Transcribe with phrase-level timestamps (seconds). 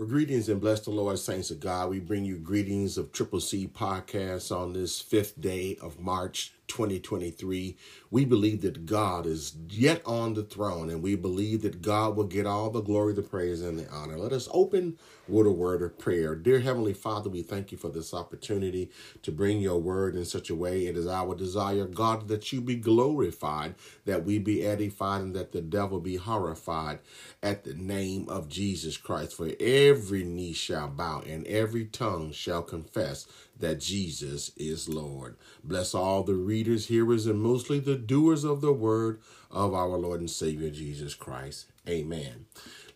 [0.00, 1.90] Well, greetings and bless the Lord, saints of God.
[1.90, 7.76] We bring you greetings of Triple C podcast on this fifth day of March 2023.
[8.10, 12.24] We believe that God is yet on the throne, and we believe that God will
[12.26, 14.18] get all the glory, the praise, and the honor.
[14.18, 16.34] Let us open with a word of prayer.
[16.36, 18.90] Dear Heavenly Father, we thank you for this opportunity
[19.22, 20.86] to bring your word in such a way.
[20.86, 23.74] It is our desire, God, that you be glorified,
[24.06, 27.00] that we be edified, and that the devil be horrified
[27.42, 29.34] at the name of Jesus Christ.
[29.36, 33.26] For every knee shall bow, and every tongue shall confess
[33.60, 35.36] that Jesus is Lord.
[35.62, 40.20] Bless all the readers, hearers, and mostly the doers of the word of our Lord
[40.20, 41.66] and Savior Jesus Christ.
[41.88, 42.46] Amen.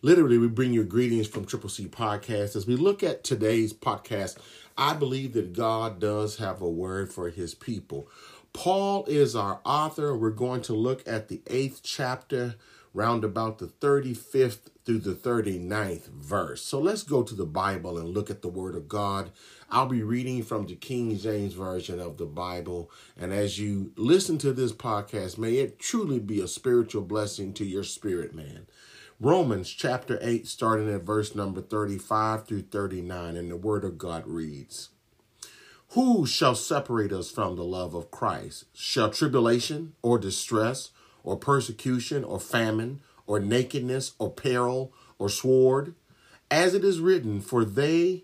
[0.01, 2.55] Literally, we bring you greetings from Triple C Podcast.
[2.55, 4.37] As we look at today's podcast,
[4.77, 8.07] I believe that God does have a word for his people.
[8.53, 10.15] Paul is our author.
[10.15, 12.55] We're going to look at the eighth chapter,
[12.93, 16.61] round about the 35th through the 39th verse.
[16.61, 19.31] So let's go to the Bible and look at the Word of God.
[19.75, 22.89] I'll be reading from the King James Version of the Bible.
[23.19, 27.65] And as you listen to this podcast, may it truly be a spiritual blessing to
[27.65, 28.67] your spirit, man.
[29.19, 34.25] Romans chapter 8, starting at verse number 35 through 39, and the Word of God
[34.25, 34.91] reads
[35.89, 38.67] Who shall separate us from the love of Christ?
[38.71, 43.01] Shall tribulation or distress or persecution or famine?
[43.27, 45.95] or nakedness or peril or sword,
[46.51, 48.23] as it is written, for they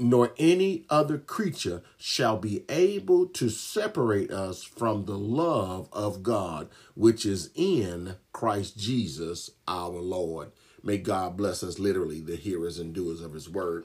[0.00, 6.70] nor any other creature shall be able to separate us from the love of God,
[6.94, 10.52] which is in Christ Jesus our Lord.
[10.82, 13.84] May God bless us, literally, the hearers and doers of his word.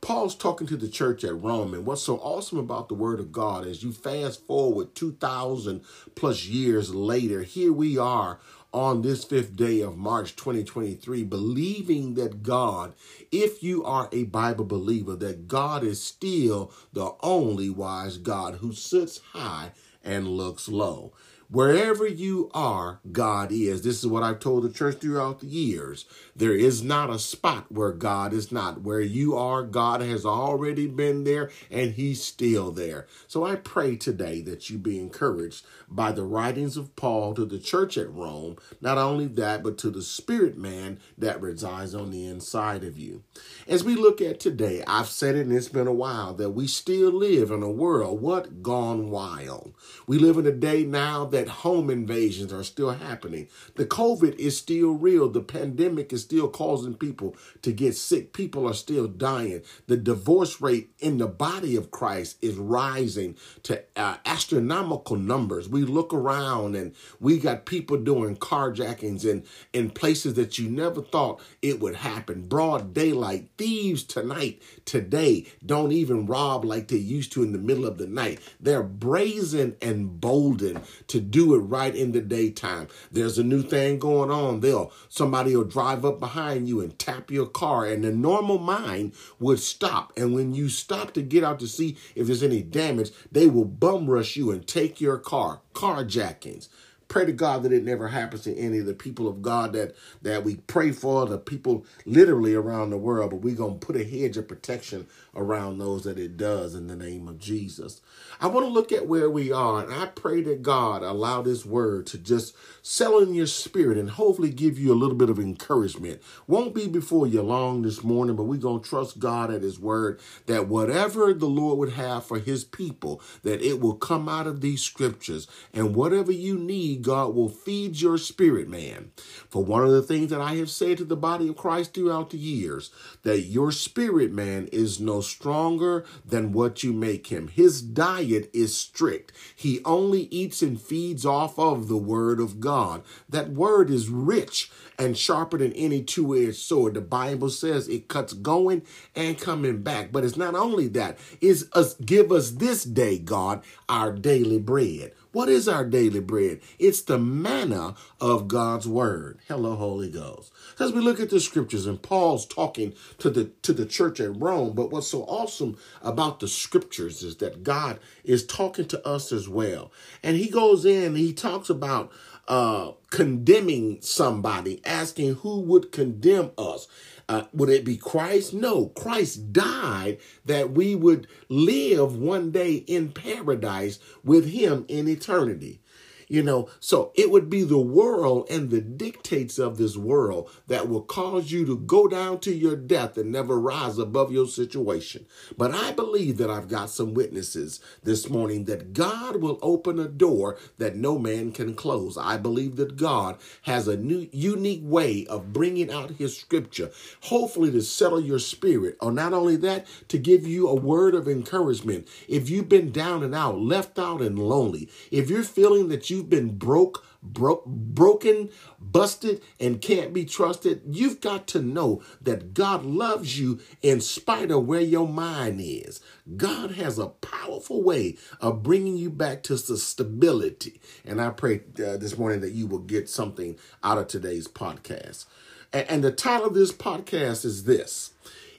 [0.00, 3.32] Paul's talking to the church at Rome, and what's so awesome about the word of
[3.32, 5.82] God is you fast forward 2,000
[6.14, 8.38] plus years later, here we are
[8.72, 12.94] on this fifth day of March 2023, believing that God,
[13.32, 18.72] if you are a Bible believer, that God is still the only wise God who
[18.72, 19.72] sits high
[20.04, 21.12] and looks low.
[21.48, 23.82] Wherever you are, God is.
[23.82, 26.04] This is what I've told the church throughout the years.
[26.34, 28.82] There is not a spot where God is not.
[28.82, 33.06] Where you are, God has already been there and he's still there.
[33.28, 37.60] So I pray today that you be encouraged by the writings of Paul to the
[37.60, 38.56] church at Rome.
[38.80, 43.22] Not only that, but to the spirit man that resides on the inside of you.
[43.68, 46.66] As we look at today, I've said it and it's been a while that we
[46.66, 49.74] still live in a world, what gone wild.
[50.08, 53.46] We live in a day now that that home invasions are still happening.
[53.74, 55.28] The COVID is still real.
[55.28, 58.32] The pandemic is still causing people to get sick.
[58.32, 59.60] People are still dying.
[59.86, 65.68] The divorce rate in the body of Christ is rising to uh, astronomical numbers.
[65.68, 71.02] We look around and we got people doing carjackings in, in places that you never
[71.02, 72.48] thought it would happen.
[72.48, 73.50] Broad daylight.
[73.58, 78.06] Thieves tonight, today, don't even rob like they used to in the middle of the
[78.06, 78.40] night.
[78.58, 82.88] They're brazen and bolden to do it right in the daytime.
[83.12, 84.60] There's a new thing going on.
[84.60, 89.12] They'll somebody will drive up behind you and tap your car, and the normal mind
[89.40, 90.12] would stop.
[90.16, 93.64] And when you stop to get out to see if there's any damage, they will
[93.66, 95.60] bum rush you and take your car.
[95.74, 96.68] Carjackings
[97.08, 99.94] pray to God that it never happens to any of the people of God that
[100.22, 104.04] that we pray for, the people literally around the world, but we're to put a
[104.04, 108.00] hedge of protection around those that it does in the name of Jesus.
[108.40, 111.64] I want to look at where we are, and I pray that God allow this
[111.64, 115.38] word to just settle in your spirit and hopefully give you a little bit of
[115.38, 116.22] encouragement.
[116.46, 119.78] Won't be before you long this morning, but we're going to trust God at his
[119.78, 124.46] word that whatever the Lord would have for his people, that it will come out
[124.46, 129.12] of these scriptures, and whatever you need God will feed your spirit, man.
[129.48, 132.30] For one of the things that I have said to the body of Christ throughout
[132.30, 132.90] the years,
[133.22, 137.48] that your spirit, man, is no stronger than what you make him.
[137.48, 139.32] His diet is strict.
[139.54, 143.02] He only eats and feeds off of the word of God.
[143.28, 146.94] That word is rich and sharper than any two-edged sword.
[146.94, 148.82] The Bible says it cuts going
[149.14, 150.12] and coming back.
[150.12, 155.12] But it's not only that, it's us give us this day, God, our daily bread.
[155.36, 156.60] What is our daily bread?
[156.78, 159.38] It's the manna of God's word.
[159.46, 160.50] Hello, Holy Ghost.
[160.80, 164.34] As we look at the scriptures, and Paul's talking to the to the church at
[164.34, 169.30] Rome, but what's so awesome about the scriptures is that God is talking to us
[169.30, 169.92] as well.
[170.22, 172.10] And he goes in, he talks about
[172.48, 176.88] uh, condemning somebody, asking who would condemn us.
[177.28, 178.54] Uh, would it be Christ?
[178.54, 185.80] No, Christ died that we would live one day in paradise with him in eternity.
[186.28, 190.88] You know, so it would be the world and the dictates of this world that
[190.88, 195.26] will cause you to go down to your death and never rise above your situation.
[195.56, 200.08] But I believe that I've got some witnesses this morning that God will open a
[200.08, 202.18] door that no man can close.
[202.18, 206.90] I believe that God has a new unique way of bringing out his scripture,
[207.22, 211.28] hopefully to settle your spirit, or not only that, to give you a word of
[211.28, 212.08] encouragement.
[212.28, 216.15] If you've been down and out, left out and lonely, if you're feeling that you
[216.16, 218.48] you've been broke, broke, broken,
[218.80, 224.50] busted, and can't be trusted, you've got to know that God loves you in spite
[224.50, 226.00] of where your mind is.
[226.36, 230.80] God has a powerful way of bringing you back to stability.
[231.04, 235.26] And I pray uh, this morning that you will get something out of today's podcast.
[235.72, 238.12] And, and the title of this podcast is this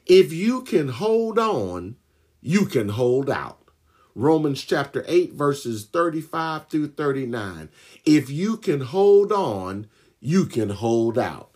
[0.06, 1.96] If you can hold on,
[2.42, 3.67] you can hold out.
[4.18, 7.70] Romans chapter 8, verses 35 through 39.
[8.04, 9.86] If you can hold on,
[10.20, 11.52] you can hold out.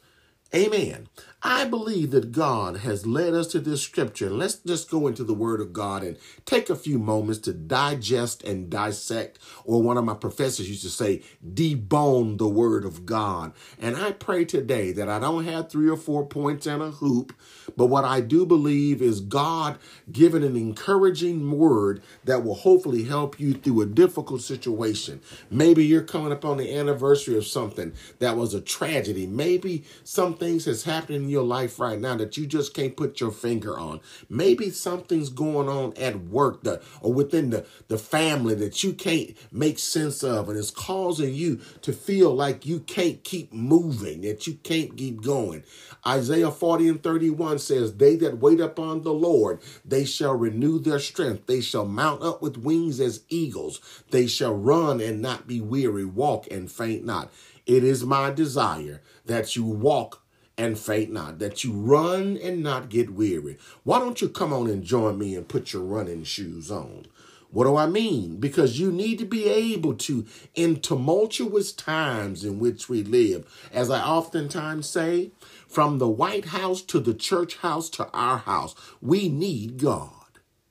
[0.54, 1.08] Amen.
[1.44, 4.30] I believe that God has led us to this scripture.
[4.30, 8.44] Let's just go into the Word of God and take a few moments to digest
[8.44, 13.54] and dissect, or one of my professors used to say, debone the Word of God.
[13.80, 17.34] And I pray today that I don't have three or four points and a hoop,
[17.76, 19.80] but what I do believe is God
[20.12, 25.22] giving an encouraging word that will hopefully help you through a difficult situation.
[25.50, 29.26] Maybe you're coming up on the anniversary of something that was a tragedy.
[29.26, 33.32] Maybe some things has happened your life right now that you just can't put your
[33.32, 34.02] finger on.
[34.30, 39.36] Maybe something's going on at work that, or within the, the family that you can't
[39.52, 44.46] make sense of, and it's causing you to feel like you can't keep moving, that
[44.46, 45.64] you can't keep going.
[46.06, 51.00] Isaiah 40 and 31 says, They that wait upon the Lord, they shall renew their
[51.00, 51.48] strength.
[51.48, 53.80] They shall mount up with wings as eagles.
[54.12, 57.32] They shall run and not be weary, walk and faint not.
[57.66, 60.21] It is my desire that you walk
[60.62, 63.58] and faint not, that you run and not get weary.
[63.84, 67.08] Why don't you come on and join me and put your running shoes on?
[67.50, 68.38] What do I mean?
[68.38, 73.90] Because you need to be able to, in tumultuous times in which we live, as
[73.90, 75.32] I oftentimes say,
[75.68, 80.12] from the White House to the church house to our house, we need God.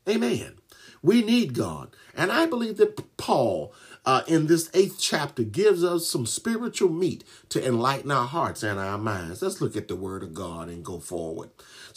[0.09, 0.55] Amen.
[1.03, 1.97] We need God.
[2.15, 7.25] And I believe that Paul, uh, in this eighth chapter, gives us some spiritual meat
[7.51, 9.43] to enlighten our hearts and our minds.
[9.43, 11.51] Let's look at the word of God and go forward.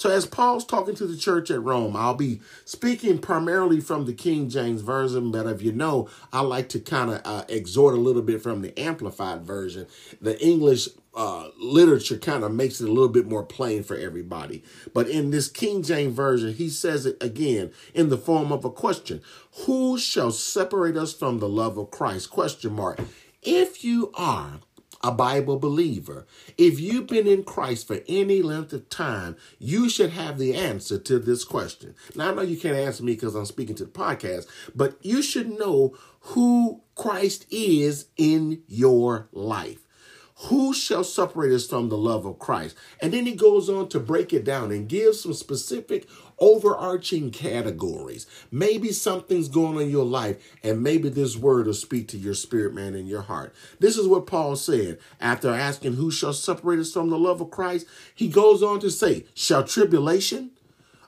[0.03, 4.11] So, as Paul's talking to the church at Rome, I'll be speaking primarily from the
[4.11, 8.01] King James Version, but if you know, I like to kind of uh, exhort a
[8.01, 9.87] little bit from the Amplified Version.
[10.19, 14.61] The English uh, literature kind of makes it a little bit more plain for everybody.
[14.93, 18.69] But in this King James Version, he says it again in the form of a
[18.69, 19.21] question
[19.65, 22.29] Who shall separate us from the love of Christ?
[22.29, 22.99] Question mark.
[23.41, 24.59] If you are
[25.03, 26.25] a Bible believer,
[26.57, 30.97] if you've been in Christ for any length of time, you should have the answer
[30.97, 31.93] to this question.
[32.15, 35.21] Now, I know you can't answer me because I'm speaking to the podcast, but you
[35.21, 39.79] should know who Christ is in your life.
[40.47, 42.75] Who shall separate us from the love of Christ?
[43.01, 46.07] And then he goes on to break it down and give some specific
[46.43, 48.27] overarching categories.
[48.51, 52.33] Maybe something's going on in your life, and maybe this word will speak to your
[52.33, 53.55] spirit, man, in your heart.
[53.79, 57.49] This is what Paul said after asking, Who shall separate us from the love of
[57.49, 57.87] Christ?
[58.13, 60.51] He goes on to say, Shall tribulation?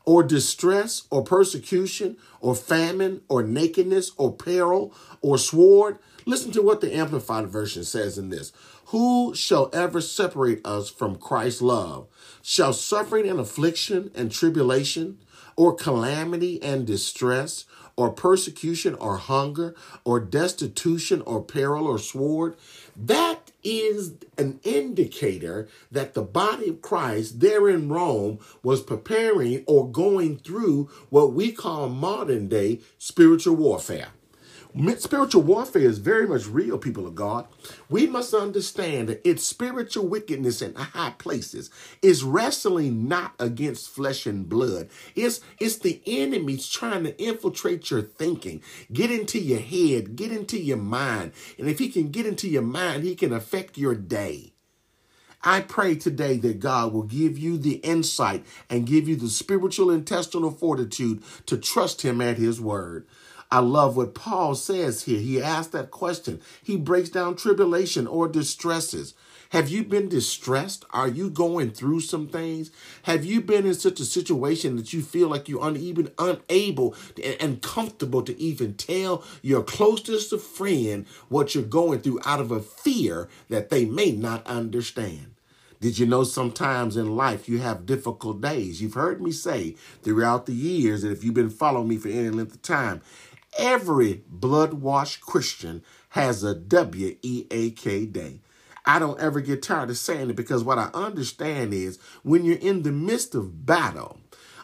[0.08, 5.98] or distress or persecution or famine or nakedness or peril or sword.
[6.28, 8.52] Listen to what the Amplified Version says in this.
[8.90, 12.08] Who shall ever separate us from Christ's love?
[12.44, 15.18] Shall suffering and affliction and tribulation,
[15.56, 17.66] or calamity and distress,
[17.98, 22.56] or persecution or hunger, or destitution or peril or sword?
[22.96, 29.90] That is an indicator that the body of Christ there in Rome was preparing or
[29.90, 34.10] going through what we call modern day spiritual warfare.
[34.98, 37.48] Spiritual warfare is very much real, people of God.
[37.90, 41.70] We must understand that it's spiritual wickedness in high places.
[42.02, 44.90] It's wrestling not against flesh and blood.
[45.16, 50.60] It's, it's the enemies trying to infiltrate your thinking, get into your head, get into
[50.60, 51.32] your mind.
[51.58, 54.56] And if he can get into your mind, he can affect your day.
[55.42, 59.92] I pray today that God will give you the insight and give you the spiritual
[59.92, 63.08] intestinal fortitude to trust him at his word.
[63.56, 65.22] I love what Paul says here.
[65.22, 66.42] He asks that question.
[66.62, 69.14] He breaks down tribulation or distresses.
[69.52, 70.84] Have you been distressed?
[70.90, 72.70] Are you going through some things?
[73.04, 76.96] Have you been in such a situation that you feel like you're uneven, unable
[77.40, 82.60] and comfortable to even tell your closest friend what you're going through out of a
[82.60, 85.36] fear that they may not understand?
[85.82, 88.82] Did you know sometimes in life you have difficult days?
[88.82, 92.30] You've heard me say throughout the years that if you've been following me for any
[92.30, 93.02] length of time,
[93.58, 98.42] every blood washed Christian has a W E A K day.
[98.86, 102.58] I don't ever get tired of saying it because what I understand is when you're
[102.58, 104.20] in the midst of battle,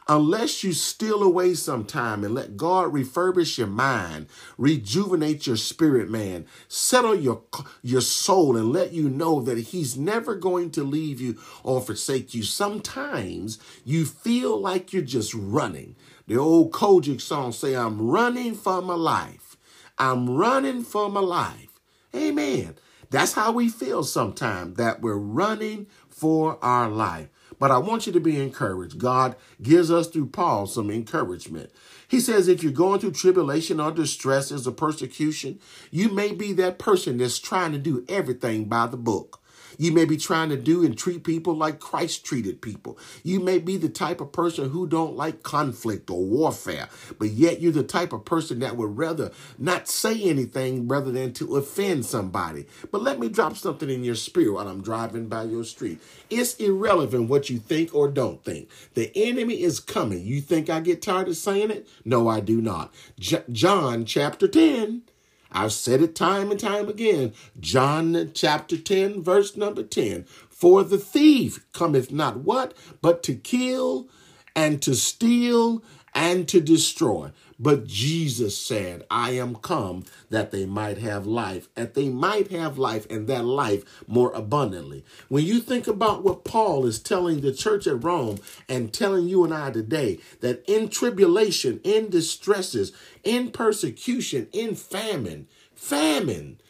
[0.08, 6.10] unless you steal away some time and let God refurbish your mind, rejuvenate your spirit,
[6.10, 7.42] man, settle your,
[7.82, 12.34] your soul and let you know that he's never going to leave you or forsake
[12.34, 12.44] you.
[12.44, 15.96] Sometimes you feel like you're just running.
[16.32, 19.58] The old COGIC song say, I'm running for my life.
[19.98, 21.82] I'm running for my life.
[22.16, 22.76] Amen.
[23.10, 27.28] That's how we feel sometimes, that we're running for our life.
[27.60, 28.98] But I want you to be encouraged.
[28.98, 31.70] God gives us through Paul some encouragement.
[32.08, 35.60] He says, if you're going through tribulation or distress as a persecution,
[35.92, 39.41] you may be that person that's trying to do everything by the book.
[39.82, 43.00] You may be trying to do and treat people like Christ treated people.
[43.24, 47.62] You may be the type of person who don't like conflict or warfare, but yet
[47.62, 52.06] you're the type of person that would rather not say anything rather than to offend
[52.06, 52.68] somebody.
[52.92, 56.00] But let me drop something in your spirit while I'm driving by your street.
[56.30, 58.70] It's irrelevant what you think or don't think.
[58.96, 60.26] The enemy is coming.
[60.26, 61.88] You think I get tired of saying it?
[62.06, 62.94] No, I do not.
[63.20, 65.04] J- John chapter 10
[65.52, 67.34] I've said it time and time again.
[67.60, 70.26] John chapter 10, verse number 10.
[70.50, 72.74] For the thief cometh not what?
[73.02, 74.08] But to kill
[74.56, 77.32] and to steal and to destroy.
[77.62, 82.80] But Jesus said, I am come that they might have life, that they might have
[82.80, 85.06] life and that life more abundantly.
[85.30, 89.44] When you think about what Paul is telling the church at Rome and telling you
[89.44, 96.61] and I today, that in tribulation, in distresses, in persecution, in famine, famine,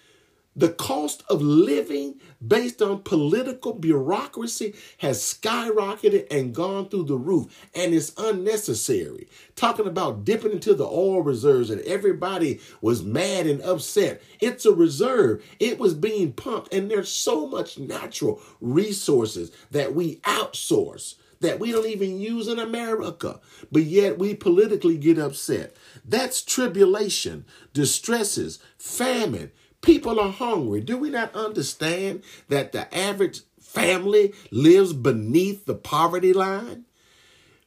[0.56, 7.70] the cost of living based on political bureaucracy has skyrocketed and gone through the roof,
[7.74, 9.28] and it's unnecessary.
[9.56, 14.22] Talking about dipping into the oil reserves, and everybody was mad and upset.
[14.42, 20.18] It's a reserve, it was being pumped, and there's so much natural resources that we
[20.18, 23.40] outsource that we don't even use in America,
[23.72, 25.76] but yet we politically get upset.
[26.06, 30.82] That's tribulation, distresses, famine People are hungry.
[30.82, 36.86] Do we not understand that the average family lives beneath the poverty line?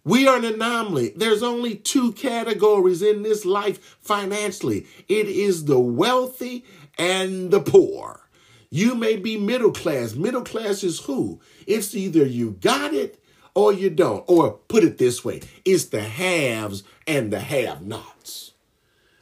[0.04, 1.14] We are an anomaly.
[1.16, 6.64] There's only two categories in this life financially it is the wealthy
[6.98, 8.20] and the poor.
[8.70, 10.14] You may be middle class.
[10.14, 11.40] Middle class is who?
[11.66, 13.22] It's either you got it
[13.54, 14.24] or you don't.
[14.26, 18.53] Or put it this way it's the haves and the have nots.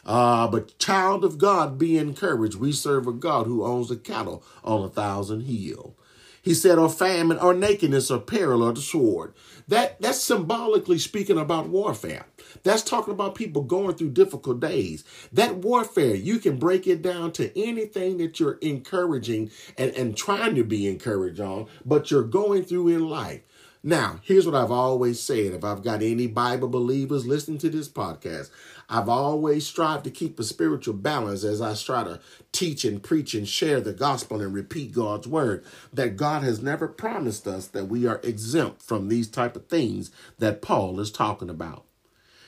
[0.04, 2.56] Uh, but child of God, be encouraged.
[2.56, 5.94] We serve a God who owns the cattle on a thousand hill.
[6.42, 9.32] He said, or famine, or nakedness, or peril, or the sword.
[9.68, 12.26] That that's symbolically speaking about warfare.
[12.64, 15.04] That's talking about people going through difficult days.
[15.32, 20.56] That warfare, you can break it down to anything that you're encouraging and, and trying
[20.56, 23.42] to be encouraged on, but you're going through in life.
[23.84, 25.54] Now, here's what I've always said.
[25.54, 28.50] If I've got any Bible believers listening to this podcast,
[28.88, 32.20] I've always strived to keep a spiritual balance as I try to
[32.52, 35.64] teach and preach and share the gospel and repeat God's word.
[35.92, 40.10] That God has never promised us that we are exempt from these type of things
[40.38, 41.84] that Paul is talking about.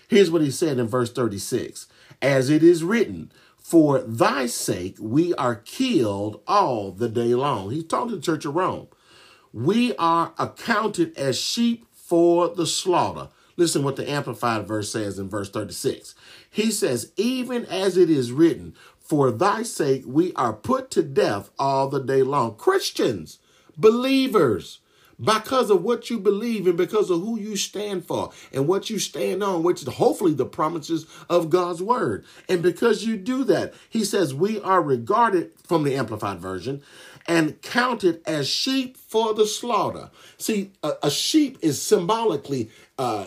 [0.08, 1.86] Here's what he said in verse 36
[2.20, 7.70] As it is written, for thy sake we are killed all the day long.
[7.70, 8.88] He's talking to the church of Rome
[9.54, 13.28] we are accounted as sheep for the slaughter.
[13.56, 16.14] Listen what the Amplified verse says in verse 36.
[16.50, 21.50] He says, Even as it is written, for thy sake we are put to death
[21.58, 22.56] all the day long.
[22.56, 23.38] Christians,
[23.76, 24.80] believers,
[25.20, 28.98] because of what you believe and because of who you stand for and what you
[28.98, 32.24] stand on, which is hopefully the promises of God's word.
[32.48, 36.82] And because you do that, he says, we are regarded from the Amplified Version
[37.26, 40.10] and counted as sheep for the slaughter.
[40.36, 43.26] See, a, a sheep is symbolically uh,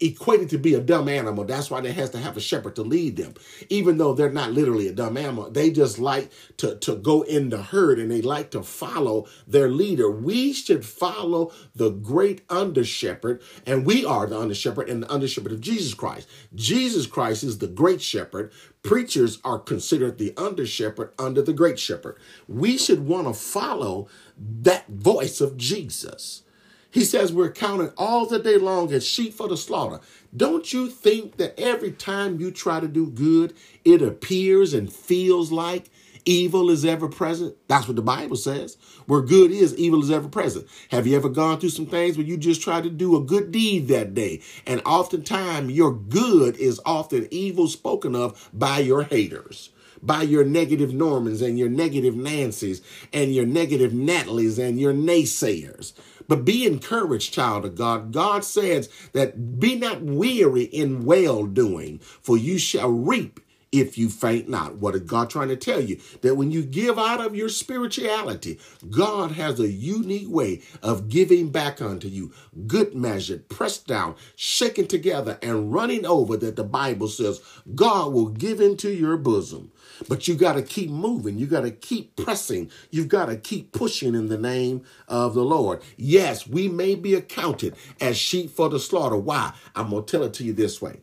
[0.00, 1.44] equated to be a dumb animal.
[1.44, 3.34] That's why they has to have a shepherd to lead them.
[3.68, 7.50] Even though they're not literally a dumb animal, they just like to, to go in
[7.50, 10.10] the herd and they like to follow their leader.
[10.10, 15.12] We should follow the great under shepherd, and we are the under shepherd and the
[15.12, 16.28] under shepherd of Jesus Christ.
[16.54, 18.52] Jesus Christ is the great shepherd.
[18.82, 22.18] Preachers are considered the under shepherd under the great shepherd.
[22.46, 24.08] We should want to follow
[24.38, 26.42] that voice of Jesus.
[26.90, 30.00] He says we're counted all the day long as sheep for the slaughter.
[30.34, 33.54] Don't you think that every time you try to do good,
[33.84, 35.90] it appears and feels like
[36.24, 37.56] evil is ever present?
[37.68, 38.78] That's what the Bible says.
[39.06, 40.66] Where good is, evil is ever present.
[40.90, 43.52] Have you ever gone through some things where you just tried to do a good
[43.52, 44.40] deed that day?
[44.66, 49.70] And oftentimes your good is often evil spoken of by your haters
[50.02, 55.92] by your negative Normans and your negative Nancys and your negative Natalies and your naysayers.
[56.28, 58.12] But be encouraged, child of God.
[58.12, 63.40] God says that be not weary in well doing, for you shall reap
[63.72, 64.76] if you faint not.
[64.76, 66.00] What is God trying to tell you?
[66.22, 68.58] That when you give out of your spirituality,
[68.90, 72.32] God has a unique way of giving back unto you,
[72.66, 77.42] good measured, pressed down, shaken together, and running over, that the Bible says
[77.74, 79.72] God will give into your bosom.
[80.08, 81.38] But you got to keep moving.
[81.38, 82.70] You got to keep pressing.
[82.90, 85.82] You've got to keep pushing in the name of the Lord.
[85.96, 89.16] Yes, we may be accounted as sheep for the slaughter.
[89.16, 89.52] Why?
[89.74, 91.00] I'm going to tell it to you this way.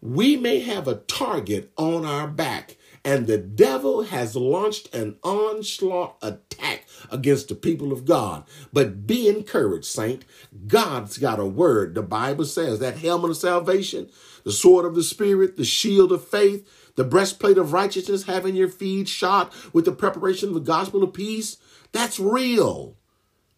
[0.00, 6.16] We may have a target on our back and the devil has launched an onslaught
[6.22, 8.44] attack against the people of God.
[8.72, 10.24] But be encouraged, saint.
[10.66, 11.94] God's got a word.
[11.94, 14.08] The Bible says that helmet of salvation,
[14.44, 18.68] the sword of the Spirit, the shield of faith, the breastplate of righteousness, having your
[18.68, 21.56] feet shot with the preparation of the gospel of peace.
[21.92, 22.96] That's real.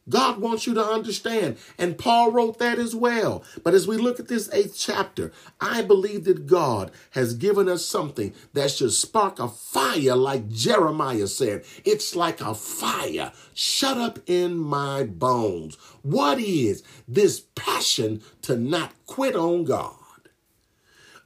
[0.09, 1.57] God wants you to understand.
[1.79, 3.43] And Paul wrote that as well.
[3.63, 7.87] But as we look at this eighth chapter, I believe that God has given us
[7.87, 11.65] something that should spark a fire, like Jeremiah said.
[11.85, 15.77] It's like a fire shut up in my bones.
[16.03, 19.95] What is this passion to not quit on God?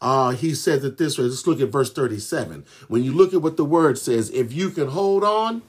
[0.01, 1.25] Uh, he says it this way.
[1.25, 2.65] Let's look at verse 37.
[2.89, 5.63] When you look at what the word says, if you can hold on,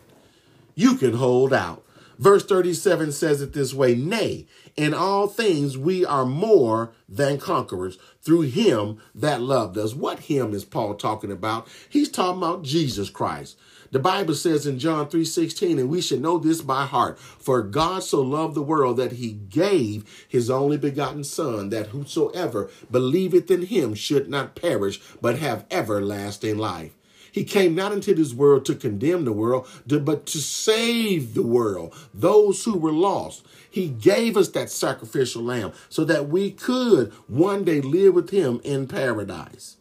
[0.75, 1.83] you can hold out.
[2.19, 7.97] Verse 37 says it this way Nay, in all things we are more than conquerors
[8.21, 9.95] through him that loved us.
[9.95, 11.67] What him is Paul talking about?
[11.89, 13.57] He's talking about Jesus Christ.
[13.91, 18.03] The Bible says in John 3:16, and we should know this by heart, for God
[18.03, 23.63] so loved the world that he gave his only begotten son, that whosoever believeth in
[23.63, 26.91] him should not perish, but have everlasting life.
[27.31, 31.93] He came not into this world to condemn the world, but to save the world,
[32.13, 33.43] those who were lost.
[33.69, 38.61] He gave us that sacrificial lamb so that we could one day live with him
[38.63, 39.77] in paradise.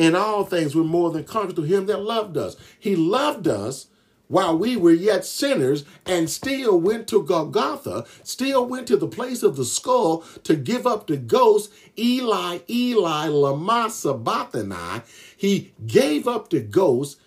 [0.00, 2.56] In all things, we're more than conquerors to him that loved us.
[2.78, 3.88] He loved us
[4.28, 9.42] while we were yet sinners and still went to Golgotha, still went to the place
[9.42, 15.02] of the skull to give up the ghost, Eli, Eli, lama sabachthani.
[15.36, 17.20] He gave up the ghost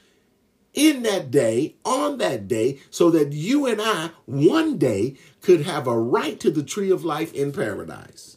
[0.73, 5.85] in that day, on that day, so that you and I one day could have
[5.85, 8.32] a right to the tree of life in paradise.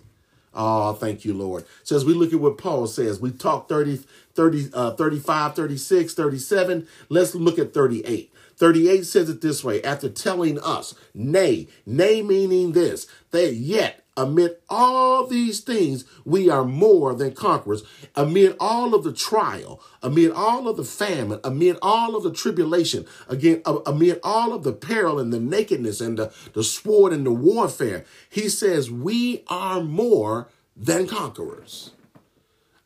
[0.57, 1.67] Oh, thank you, Lord.
[1.85, 4.01] So as we look at what Paul says, we talked 30,
[4.35, 6.89] 30, uh, 35, 36, 37.
[7.11, 8.33] Let's look at 38.
[8.57, 14.57] 38 says it this way after telling us, nay, nay meaning this, that yet amid
[14.69, 17.83] all these things, we are more than conquerors.
[18.15, 23.07] Amid all of the trial, amid all of the famine, amid all of the tribulation,
[23.29, 27.33] again, amid all of the peril and the nakedness and the, the sword and the
[27.33, 31.93] warfare, he says, we are more than conquerors.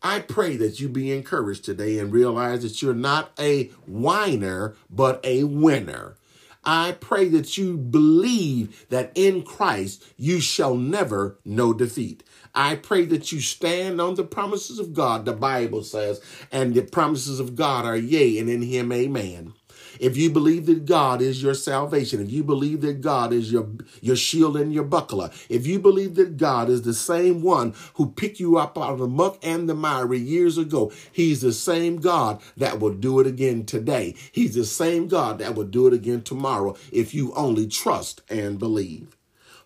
[0.02, 5.20] I pray that you be encouraged today and realize that you're not a whiner, but
[5.24, 6.16] a winner.
[6.64, 12.22] I pray that you believe that in Christ you shall never know defeat.
[12.54, 16.20] I pray that you stand on the promises of God, the Bible says,
[16.50, 19.54] and the promises of God are yea, and in him amen.
[20.00, 23.68] If you believe that God is your salvation, if you believe that God is your,
[24.00, 28.10] your shield and your buckler, if you believe that God is the same one who
[28.10, 31.98] picked you up out of the muck and the miry years ago, He's the same
[31.98, 34.14] God that will do it again today.
[34.32, 38.58] He's the same God that will do it again tomorrow if you only trust and
[38.58, 39.19] believe.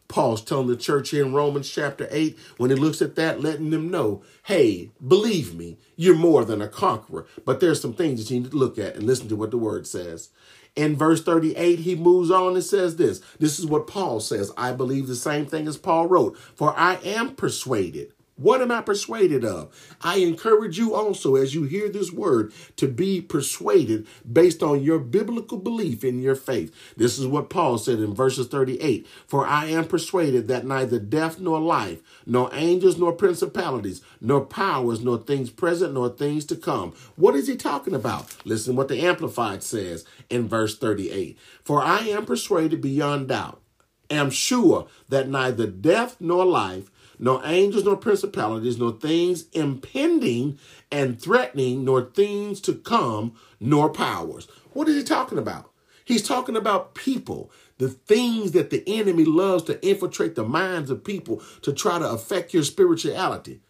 [0.08, 3.70] Paul's telling the church here in Romans chapter 8, when he looks at that, letting
[3.70, 7.26] them know, hey, believe me, you're more than a conqueror.
[7.44, 9.58] But there's some things that you need to look at and listen to what the
[9.58, 10.30] word says.
[10.76, 13.20] In verse 38, he moves on and says this.
[13.38, 14.50] This is what Paul says.
[14.56, 16.36] I believe the same thing as Paul wrote.
[16.56, 19.72] For I am persuaded what am I persuaded of?
[20.00, 24.98] I encourage you also, as you hear this word, to be persuaded based on your
[24.98, 26.74] biblical belief in your faith.
[26.96, 31.38] This is what Paul said in verses 38 For I am persuaded that neither death
[31.38, 36.92] nor life, nor angels nor principalities, nor powers, nor things present, nor things to come.
[37.14, 38.34] What is he talking about?
[38.44, 43.62] Listen what the Amplified says in verse 38 For I am persuaded beyond doubt,
[44.10, 50.58] am sure that neither death nor life, nor angels, nor principalities, nor things impending
[50.90, 54.48] and threatening, nor things to come, nor powers.
[54.72, 55.70] What is he talking about?
[56.04, 61.04] He's talking about people, the things that the enemy loves to infiltrate the minds of
[61.04, 63.60] people to try to affect your spirituality.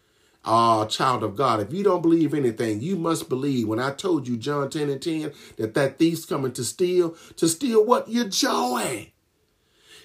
[0.47, 3.91] Ah, oh, child of God, if you don't believe anything, you must believe when I
[3.91, 8.09] told you, John 10 and 10, that that thief's coming to steal, to steal what?
[8.09, 9.11] Your joy.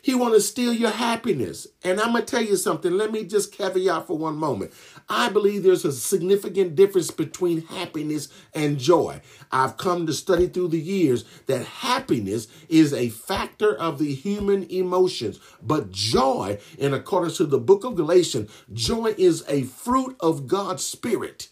[0.03, 1.67] He want to steal your happiness.
[1.85, 2.93] And I'm going to tell you something.
[2.93, 4.73] Let me just caveat for one moment.
[5.09, 9.21] I believe there's a significant difference between happiness and joy.
[9.53, 14.65] I've come to study through the years that happiness is a factor of the human
[14.71, 20.47] emotions, but joy, in accordance to the book of Galatians, joy is a fruit of
[20.47, 21.49] God's spirit.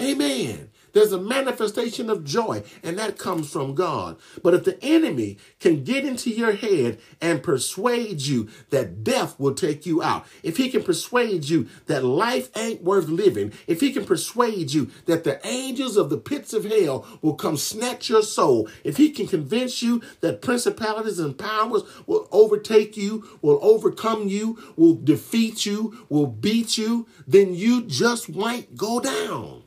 [0.00, 0.70] Amen.
[0.96, 4.16] There's a manifestation of joy, and that comes from God.
[4.42, 9.52] But if the enemy can get into your head and persuade you that death will
[9.52, 13.92] take you out, if he can persuade you that life ain't worth living, if he
[13.92, 18.22] can persuade you that the angels of the pits of hell will come snatch your
[18.22, 24.28] soul, if he can convince you that principalities and powers will overtake you, will overcome
[24.28, 29.62] you, will defeat you, will beat you, then you just might go down.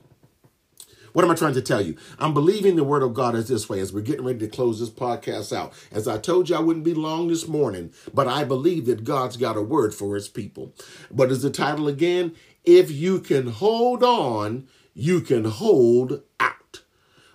[1.14, 1.96] What am I trying to tell you?
[2.20, 4.80] I'm believing the word of God is this way as we're getting ready to close
[4.80, 5.74] this podcast out.
[5.92, 9.38] As I told you, I wouldn't be long this morning, but I believe that God's
[9.38, 10.74] got a word for his people.
[11.10, 12.36] What is the title again?
[12.64, 16.82] If you can hold on, you can hold out.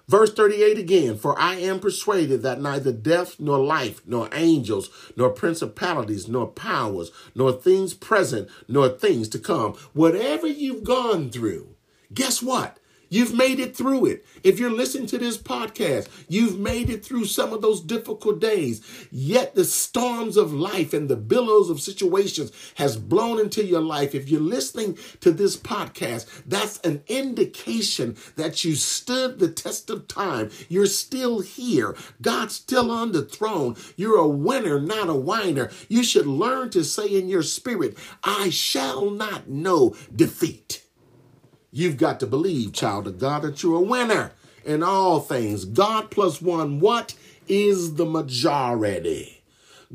[0.06, 5.30] Verse 38 again, for I am persuaded that neither death nor life, nor angels, nor
[5.30, 11.74] principalities, nor powers, nor things present, nor things to come, whatever you've gone through,
[12.12, 12.78] guess what?
[13.14, 14.26] You've made it through it.
[14.42, 18.82] If you're listening to this podcast, you've made it through some of those difficult days.
[19.12, 24.16] Yet the storms of life and the billows of situations has blown into your life.
[24.16, 30.08] If you're listening to this podcast, that's an indication that you stood the test of
[30.08, 30.50] time.
[30.68, 31.94] You're still here.
[32.20, 33.76] God's still on the throne.
[33.94, 35.70] You're a winner, not a whiner.
[35.88, 40.83] You should learn to say in your spirit, I shall not know defeat.
[41.76, 44.30] You've got to believe, child of God, that you're a winner
[44.64, 45.64] in all things.
[45.64, 47.16] God plus one, what
[47.48, 49.42] is the majority?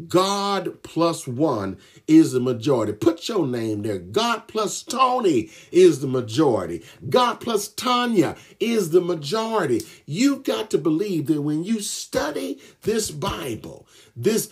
[0.09, 2.91] God plus one is the majority.
[2.91, 3.97] Put your name there.
[3.97, 6.83] God plus Tony is the majority.
[7.09, 9.81] God plus Tanya is the majority.
[10.05, 13.87] You've got to believe that when you study this Bible,
[14.17, 14.51] this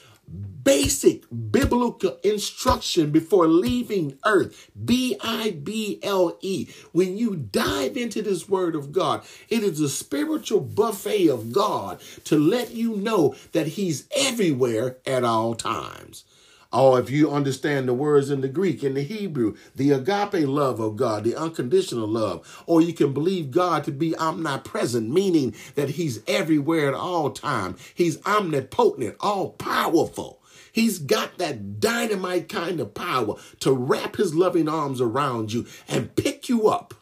[0.68, 4.70] basic biblical instruction before leaving earth.
[4.84, 6.68] B I B L E.
[6.92, 12.02] When you dive into this word of God, it is a spiritual buffet of God
[12.26, 16.26] to let you know that He's everywhere at all times.
[16.74, 20.82] Or if you understand the words in the Greek, in the Hebrew, the agape love
[20.82, 25.92] of God, the unconditional love, or you can believe God to be omnipresent, meaning that
[25.92, 27.78] He's everywhere at all time.
[27.96, 30.37] He's omnipotent, all powerful.
[30.78, 36.16] He's got that dynamite kind of power to wrap his loving arms around you and
[36.16, 36.94] pick you up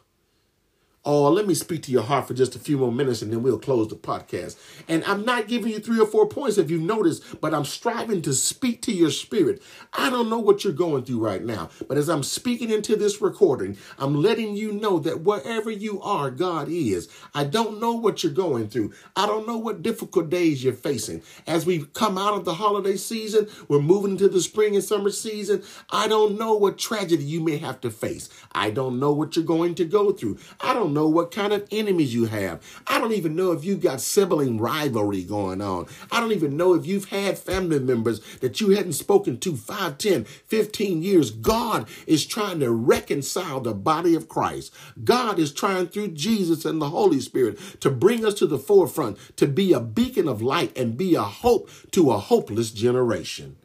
[1.08, 3.40] Oh, let me speak to your heart for just a few more minutes and then
[3.40, 4.56] we'll close the podcast.
[4.88, 8.22] And I'm not giving you three or four points if you've noticed, but I'm striving
[8.22, 9.62] to speak to your spirit.
[9.92, 13.22] I don't know what you're going through right now, but as I'm speaking into this
[13.22, 17.08] recording, I'm letting you know that wherever you are, God is.
[17.32, 18.92] I don't know what you're going through.
[19.14, 21.22] I don't know what difficult days you're facing.
[21.46, 25.10] As we come out of the holiday season, we're moving into the spring and summer
[25.10, 25.62] season.
[25.88, 28.28] I don't know what tragedy you may have to face.
[28.50, 30.38] I don't know what you're going to go through.
[30.60, 32.60] I don't know what kind of enemies you have.
[32.86, 35.86] I don't even know if you've got sibling rivalry going on.
[36.10, 39.98] I don't even know if you've had family members that you hadn't spoken to 5,
[39.98, 41.30] 10, 15 years.
[41.30, 44.72] God is trying to reconcile the body of Christ.
[45.04, 49.18] God is trying through Jesus and the Holy Spirit to bring us to the forefront,
[49.36, 53.56] to be a beacon of light and be a hope to a hopeless generation.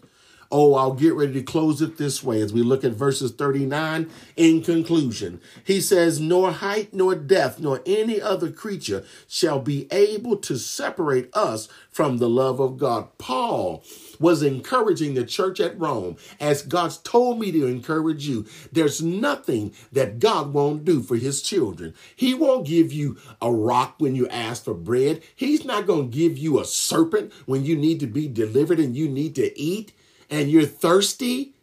[0.52, 4.10] Oh, I'll get ready to close it this way as we look at verses 39
[4.36, 5.40] in conclusion.
[5.64, 11.30] He says, Nor height, nor depth, nor any other creature shall be able to separate
[11.34, 13.08] us from the love of God.
[13.18, 13.84] Paul
[14.20, 18.46] was encouraging the church at Rome, as God's told me to encourage you.
[18.74, 21.94] There's nothing that God won't do for his children.
[22.16, 25.24] He won't give you a rock when you ask for bread.
[25.36, 28.96] He's not going to give you a serpent when you need to be delivered and
[28.96, 29.94] you need to eat
[30.32, 31.54] and you're thirsty.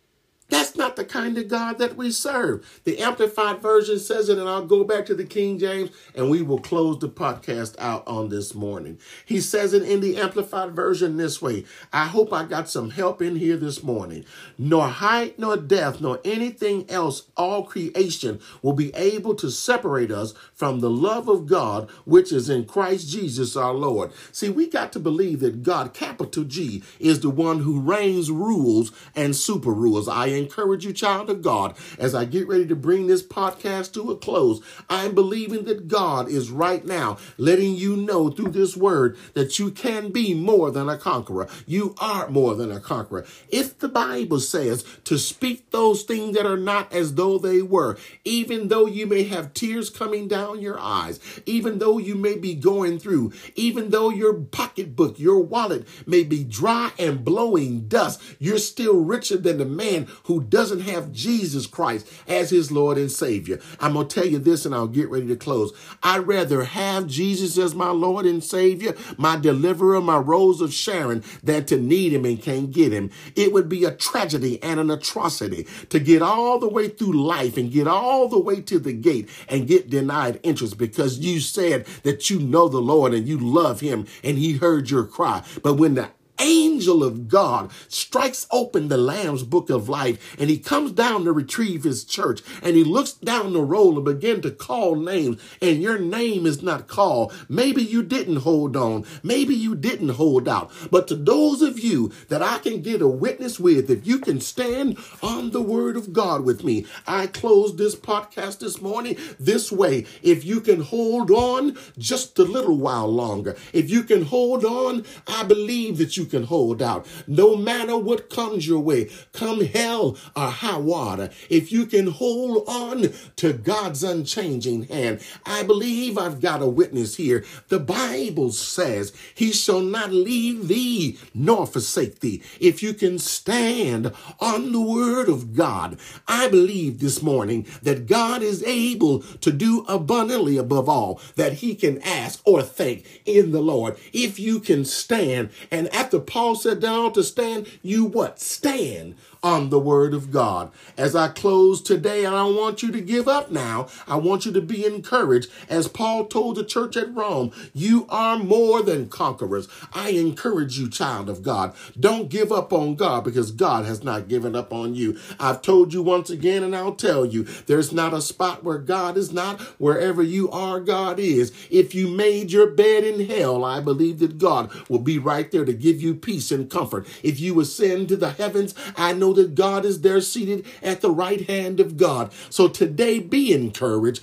[0.51, 2.81] That's not the kind of God that we serve.
[2.85, 6.41] The Amplified Version says it, and I'll go back to the King James and we
[6.41, 8.99] will close the podcast out on this morning.
[9.27, 13.21] He says it in the Amplified Version this way I hope I got some help
[13.21, 14.25] in here this morning.
[14.57, 20.33] Nor height, nor depth, nor anything else, all creation will be able to separate us
[20.55, 24.13] from the love of God, which is in Christ Jesus our Lord.
[24.33, 28.93] See, we got to believe that God, capital G, is the one who reigns, rules,
[29.15, 30.09] and super rules.
[30.09, 34.11] I encourage you, child of God, as I get ready to bring this podcast to
[34.11, 39.17] a close, I'm believing that God is right now letting you know through this word
[39.35, 41.49] that you can be more than a conqueror.
[41.67, 43.27] You are more than a conqueror.
[43.49, 47.99] If the Bible says to speak those things that are not as though they were,
[48.25, 52.55] even though you may have tears coming down your eyes, even though you may be
[52.55, 58.59] going through, even though your pocketbook, your wallet may be dry and blowing dust, you're
[58.59, 63.59] still richer than the man who doesn't have Jesus Christ as his Lord and Savior.
[63.81, 65.73] I'm going to tell you this and I'll get ready to close.
[66.03, 71.25] I'd rather have Jesus as my Lord and Savior, my deliverer, my rose of Sharon,
[71.43, 73.11] than to need him and can't get him.
[73.37, 77.57] It would be a tragedy and an atrocity to get all the way through life
[77.57, 81.87] and get all the way to the gate and get denied entrance because you said
[82.03, 85.43] that you know the Lord and you love him and he heard your cry.
[85.63, 90.59] But when the angel of God strikes open the Lamb's book of life and he
[90.59, 94.51] comes down to retrieve his church and he looks down the roll and begin to
[94.51, 97.33] call names and your name is not called.
[97.49, 99.05] Maybe you didn't hold on.
[99.23, 100.71] Maybe you didn't hold out.
[100.91, 104.41] But to those of you that I can get a witness with, if you can
[104.41, 109.73] stand on the word of God with me, I close this podcast this morning this
[109.73, 110.07] way.
[110.23, 115.05] If you can hold on just a little while longer, if you can hold on,
[115.27, 117.07] I believe that you can hold out.
[117.27, 122.65] No matter what comes your way, come hell or high water, if you can hold
[122.69, 127.45] on to God's unchanging hand, I believe I've got a witness here.
[127.69, 132.43] The Bible says, He shall not leave thee nor forsake thee.
[132.61, 138.43] If you can stand on the word of God, I believe this morning that God
[138.43, 143.61] is able to do abundantly above all that He can ask or think in the
[143.61, 143.97] Lord.
[144.13, 148.41] If you can stand, and at after Paul sat down to stand, you what?
[148.41, 150.71] Stand on the word of God.
[150.97, 153.89] As I close today, and I don't want you to give up now.
[154.07, 155.51] I want you to be encouraged.
[155.69, 159.69] As Paul told the church at Rome, you are more than conquerors.
[159.93, 161.75] I encourage you, child of God.
[161.99, 165.19] Don't give up on God because God has not given up on you.
[165.39, 169.17] I've told you once again, and I'll tell you, there's not a spot where God
[169.17, 169.61] is not.
[169.79, 171.53] Wherever you are, God is.
[171.71, 175.65] If you made your bed in hell, I believe that God will be right there
[175.65, 177.07] to give you peace and comfort.
[177.23, 181.11] If you ascend to the heavens, I know that God is there seated at the
[181.11, 182.33] right hand of God.
[182.51, 184.23] So today, be encouraged.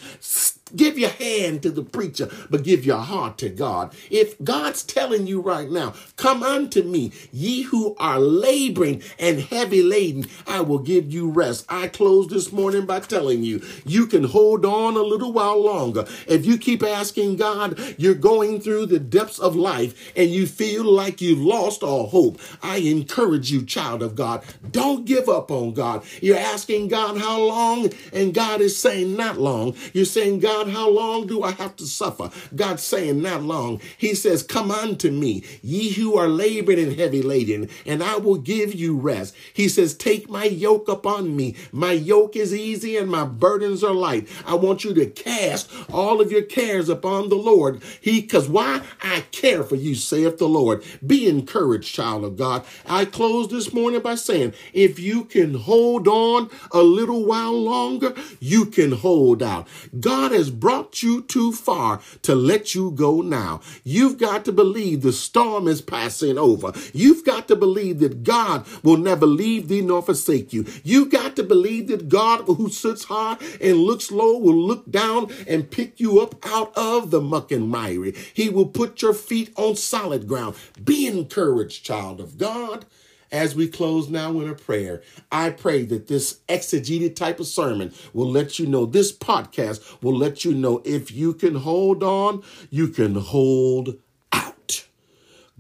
[0.74, 3.94] Give your hand to the preacher, but give your heart to God.
[4.10, 9.84] If God's telling you right now, come unto me, ye who are laboring and heavy
[9.84, 11.66] laden, I will give you rest.
[11.70, 16.08] I close this morning by telling you, you can hold on a little while longer.
[16.28, 20.84] If you keep asking God, you're going through the depths of life and you feel
[20.84, 22.40] like you've lost all hope.
[22.64, 26.04] I encourage you, child of God, don't give up on God.
[26.24, 29.76] You're asking God how long, and God is saying not long.
[29.94, 32.32] You're saying, God, God, how long do I have to suffer?
[32.56, 33.80] God saying, not long.
[33.98, 38.38] He says, come unto me, ye who are labored and heavy laden, and I will
[38.38, 39.36] give you rest.
[39.54, 41.56] He says, take my yoke upon me.
[41.72, 44.28] My yoke is easy and my burdens are light.
[44.46, 47.82] I want you to cast all of your cares upon the Lord.
[48.02, 48.82] He, cause why?
[49.02, 50.84] I care for you, saith the Lord.
[51.06, 52.66] Be encouraged, child of God.
[52.86, 58.16] I close this morning by saying, if you can hold on a little while longer,
[58.40, 59.68] you can hold out.
[60.00, 63.62] God has brought you too far to let you go now.
[63.84, 66.74] You've got to believe the storm is passing over.
[66.94, 70.66] You've got to believe that God will never leave thee nor forsake you.
[70.84, 75.32] You've got to believe that God who sits high and looks low will look down
[75.48, 78.14] and pick you up out of the muck and miry.
[78.34, 80.56] He will put your feet on solid ground.
[80.84, 82.86] Be encouraged, child of God
[83.32, 87.94] as we close now in a prayer, I pray that this exegeted type of sermon
[88.14, 92.44] will let you know, this podcast will let you know if you can hold on,
[92.70, 93.98] you can hold
[94.32, 94.88] out.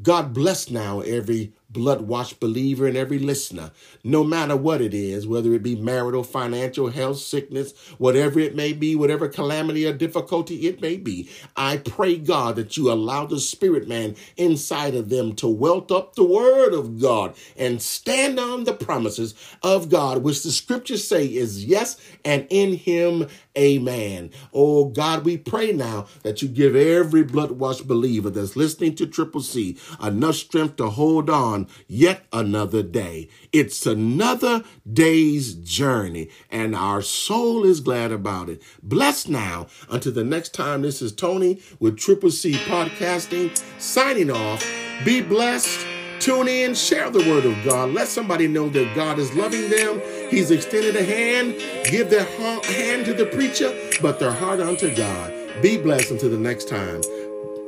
[0.01, 3.71] God bless now every blood washed believer and every listener,
[4.03, 8.71] no matter what it is, whether it be marital, financial, health, sickness, whatever it may
[8.73, 11.29] be, whatever calamity or difficulty it may be.
[11.55, 16.15] I pray, God, that you allow the spirit man inside of them to welt up
[16.15, 21.25] the word of God and stand on the promises of God, which the scriptures say
[21.25, 24.31] is yes, and in him, amen.
[24.53, 29.05] Oh God, we pray now that you give every blood washed believer that's listening to
[29.05, 33.29] Triple C enough strength to hold on yet another day.
[33.51, 38.61] It's another day's journey, and our soul is glad about it.
[38.81, 39.67] Blessed now.
[39.89, 44.65] Until the next time, this is Tony with Triple C Podcasting signing off.
[45.03, 45.85] Be blessed.
[46.19, 47.91] Tune in, share the word of God.
[47.91, 50.01] Let somebody know that God is loving them.
[50.29, 51.55] He's extended a hand.
[51.91, 55.33] Give their hand to the preacher, but their heart unto God.
[55.61, 57.01] Be blessed until the next time.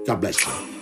[0.05, 0.76] God bless you.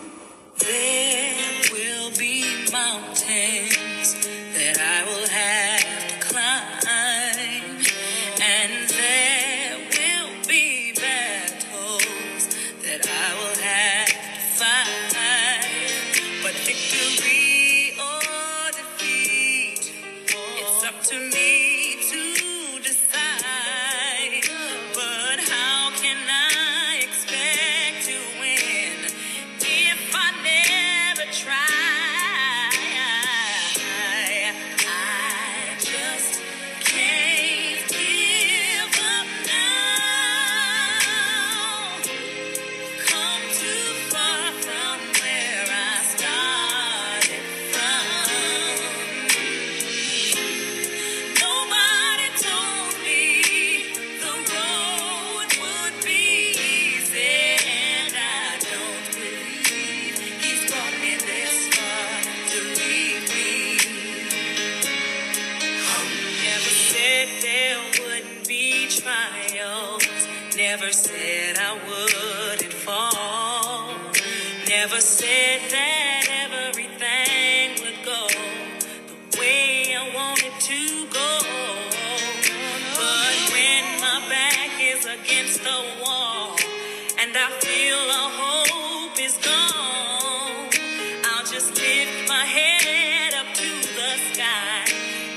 [94.35, 94.83] Sky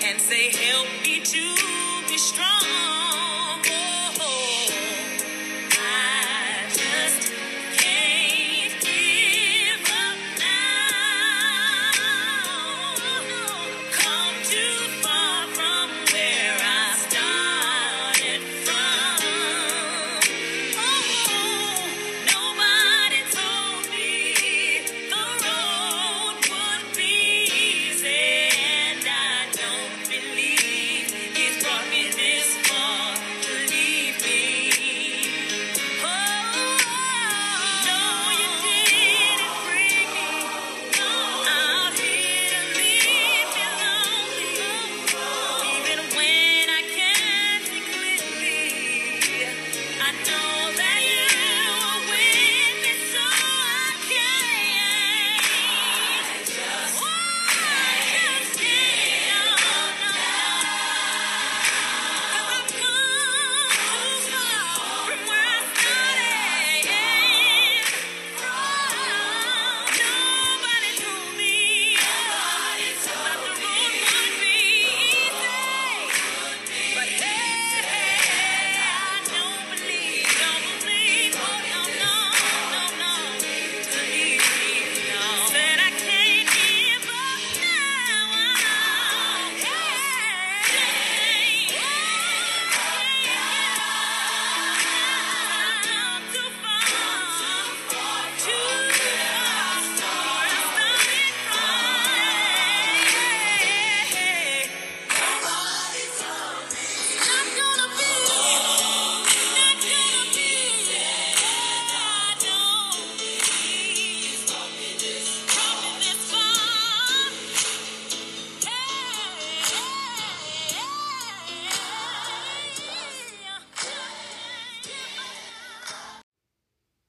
[0.03, 3.08] and say, Help me to be strong.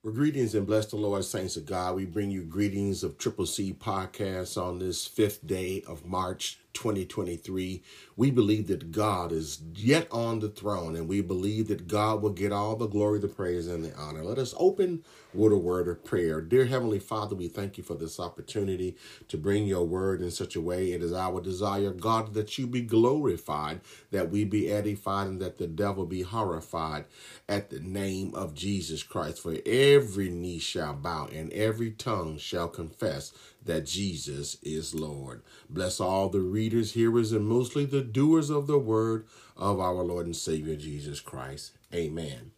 [0.01, 1.93] Well, greetings and bless the Lord, saints of God.
[1.95, 7.83] We bring you greetings of Triple C podcast on this fifth day of March 2023.
[8.15, 12.31] We believe that God is yet on the throne, and we believe that God will
[12.31, 14.23] get all the glory, the praise, and the honor.
[14.23, 15.03] Let us open
[15.33, 16.41] with a word of prayer.
[16.41, 18.97] Dear Heavenly Father, we thank you for this opportunity
[19.27, 20.91] to bring your word in such a way.
[20.91, 25.57] It is our desire, God, that you be glorified, that we be edified, and that
[25.57, 27.05] the devil be horrified
[27.47, 29.41] at the name of Jesus Christ.
[29.41, 33.33] For every knee shall bow and every tongue shall confess
[33.65, 35.41] that Jesus is Lord.
[35.69, 40.25] Bless all the readers, hearers, and mostly the doers of the word of our Lord
[40.25, 41.71] and Savior Jesus Christ.
[41.93, 42.51] Amen.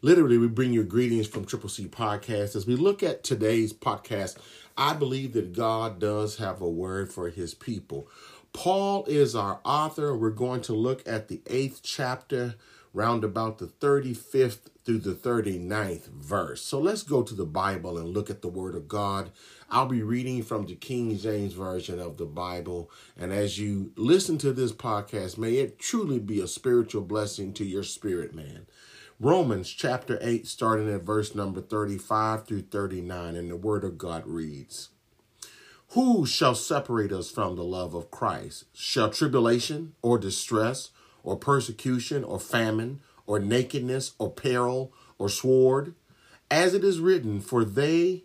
[0.00, 2.54] Literally, we bring you greetings from Triple C Podcast.
[2.54, 4.36] As we look at today's podcast,
[4.76, 8.06] I believe that God does have a word for his people.
[8.52, 10.16] Paul is our author.
[10.16, 12.54] We're going to look at the eighth chapter,
[12.94, 16.62] round about the 35th through the 39th verse.
[16.62, 19.32] So let's go to the Bible and look at the Word of God.
[19.70, 22.90] I'll be reading from the King James Version of the Bible.
[23.18, 27.66] And as you listen to this podcast, may it truly be a spiritual blessing to
[27.66, 28.66] your spirit, man.
[29.20, 34.26] Romans chapter 8, starting at verse number 35 through 39, and the word of God
[34.26, 34.88] reads
[35.88, 38.64] Who shall separate us from the love of Christ?
[38.72, 40.92] Shall tribulation or distress
[41.22, 45.94] or persecution or famine or nakedness or peril or sword?
[46.50, 48.24] As it is written, For they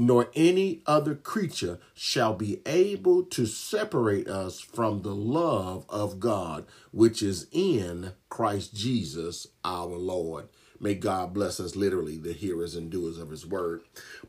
[0.00, 6.64] nor any other creature shall be able to separate us from the love of God,
[6.90, 10.48] which is in Christ Jesus our Lord.
[10.82, 13.82] May God bless us literally, the hearers and doers of his word.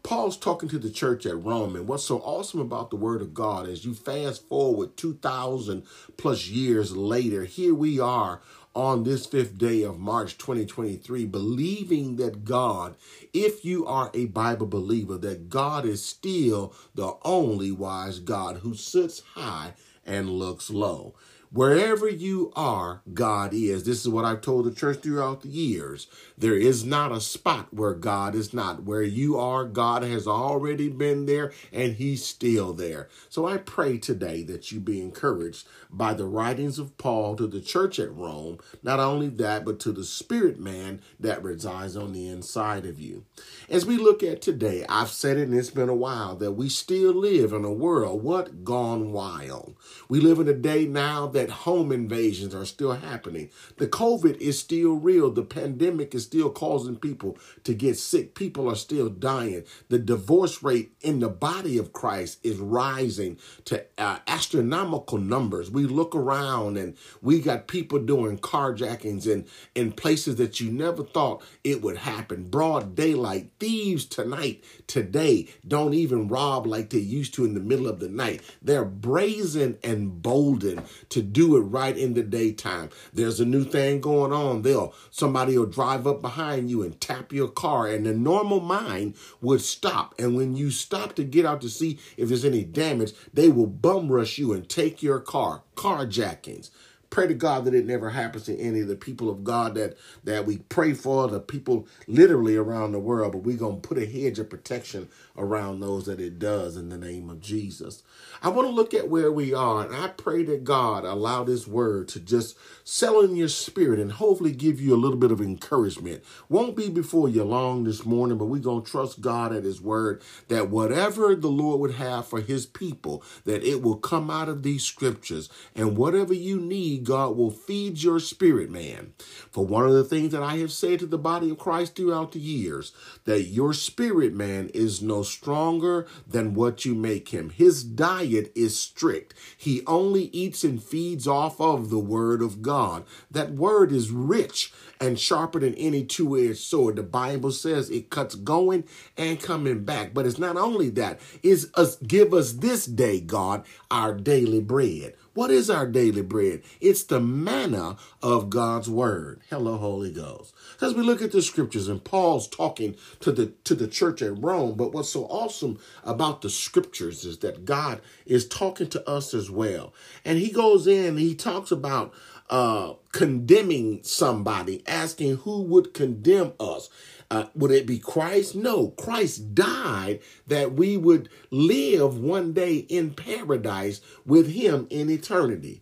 [0.04, 3.34] Paul's talking to the church at Rome, and what's so awesome about the word of
[3.34, 5.84] God is you fast forward 2,000
[6.18, 8.42] plus years later, here we are
[8.76, 12.96] on this fifth day of March 2023, believing that God,
[13.34, 18.74] if you are a Bible believer, that God is still the only wise God who
[18.74, 19.74] sits high
[20.06, 21.16] and looks low.
[21.54, 23.84] Wherever you are, God is.
[23.84, 26.08] This is what I've told the church throughout the years.
[26.38, 28.84] There is not a spot where God is not.
[28.84, 33.10] Where you are, God has already been there and he's still there.
[33.28, 37.60] So I pray today that you be encouraged by the writings of Paul to the
[37.60, 38.60] church at Rome.
[38.82, 43.26] Not only that, but to the spirit man that resides on the inside of you.
[43.70, 46.70] As we look at today, I've said it and it's been a while that we
[46.70, 49.76] still live in a world, what gone wild.
[50.08, 53.50] We live in a day now that that home invasions are still happening.
[53.78, 55.32] The COVID is still real.
[55.32, 58.36] The pandemic is still causing people to get sick.
[58.36, 59.64] People are still dying.
[59.90, 65.72] The divorce rate in the body of Christ is rising to uh, astronomical numbers.
[65.72, 71.04] We look around and we got people doing carjackings in, in places that you never
[71.04, 72.50] thought it would happen.
[72.50, 73.50] Broad daylight.
[73.60, 78.10] Thieves tonight, today, don't even rob like they used to in the middle of the
[78.10, 78.42] night.
[78.62, 82.90] They're brazen and bolden to do it right in the daytime.
[83.14, 84.62] There's a new thing going on.
[84.62, 89.16] They'll somebody will drive up behind you and tap your car, and the normal mind
[89.42, 90.16] would stop.
[90.20, 93.68] And when you stop to get out to see if there's any damage, they will
[93.68, 95.64] bum rush you and take your car.
[95.76, 96.70] Carjackings.
[97.10, 99.98] Pray to God that it never happens to any of the people of God that
[100.24, 104.06] that we pray for, the people literally around the world, but we're to put a
[104.06, 108.04] hedge of protection around those that it does in the name of Jesus.
[108.42, 111.68] I want to look at where we are, and I pray that God allow this
[111.68, 115.42] word to just settle in your spirit and hopefully give you a little bit of
[115.42, 116.24] encouragement.
[116.50, 119.82] Won't be before you long this morning, but we're going to trust God at his
[119.82, 124.50] word that whatever the Lord would have for his people, that it will come out
[124.50, 129.14] of these scriptures, and whatever you need God will feed your spirit, man.
[129.52, 132.32] For one of the things that I have said to the body of Christ throughout
[132.32, 132.92] the years,
[133.26, 137.50] that your spirit, man, is no stronger than what you make him.
[137.50, 139.34] His diet is strict.
[139.58, 143.06] He only eats and feeds off of the word of God.
[143.30, 146.96] That word is rich and sharper than any two-edged sword.
[146.96, 148.84] The Bible says it cuts going
[149.18, 150.14] and coming back.
[150.14, 155.16] But it's not only that, it's us give us this day, God, our daily bread.
[155.34, 156.62] What is our daily bread?
[156.82, 159.42] It's the manna of God's word.
[159.50, 160.54] Hello, Holy Ghost.
[160.82, 164.42] As we look at the scriptures, and Paul's talking to the to the church at
[164.42, 169.36] Rome, but what's so awesome about the scriptures is that God is talking to us
[169.36, 169.94] as well.
[170.26, 172.14] And he goes in, he talks about
[172.50, 176.90] uh, condemning somebody, asking who would condemn us.
[177.30, 178.56] Uh, would it be Christ?
[178.56, 185.82] No, Christ died that we would live one day in paradise with him in eternity.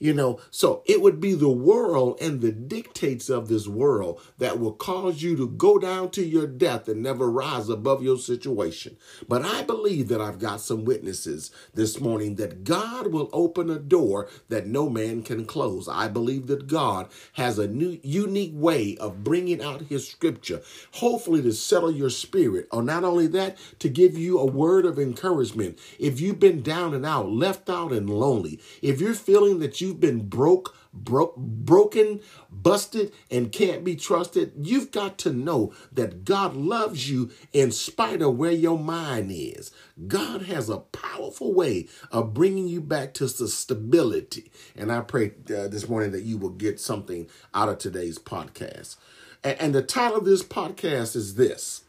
[0.00, 4.58] You know, so it would be the world and the dictates of this world that
[4.58, 8.96] will cause you to go down to your death and never rise above your situation.
[9.28, 13.78] But I believe that I've got some witnesses this morning that God will open a
[13.78, 15.88] door that no man can close.
[15.88, 20.62] I believe that God has a new unique way of bringing out his scripture,
[20.94, 24.98] hopefully to settle your spirit, or not only that, to give you a word of
[24.98, 25.78] encouragement.
[25.98, 29.89] If you've been down and out, left out and lonely, if you're feeling that you
[29.90, 36.24] you've been broke, broke, broken, busted, and can't be trusted, you've got to know that
[36.24, 39.72] God loves you in spite of where your mind is.
[40.06, 44.52] God has a powerful way of bringing you back to stability.
[44.76, 48.94] And I pray uh, this morning that you will get something out of today's podcast.
[49.42, 51.82] And, and the title of this podcast is this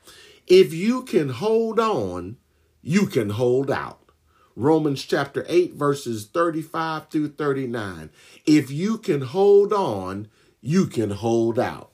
[0.47, 2.37] If you can hold on,
[2.81, 4.00] you can hold out.
[4.55, 8.09] Romans chapter 8, verses 35 through 39.
[8.45, 10.27] If you can hold on,
[10.61, 11.91] you can hold out.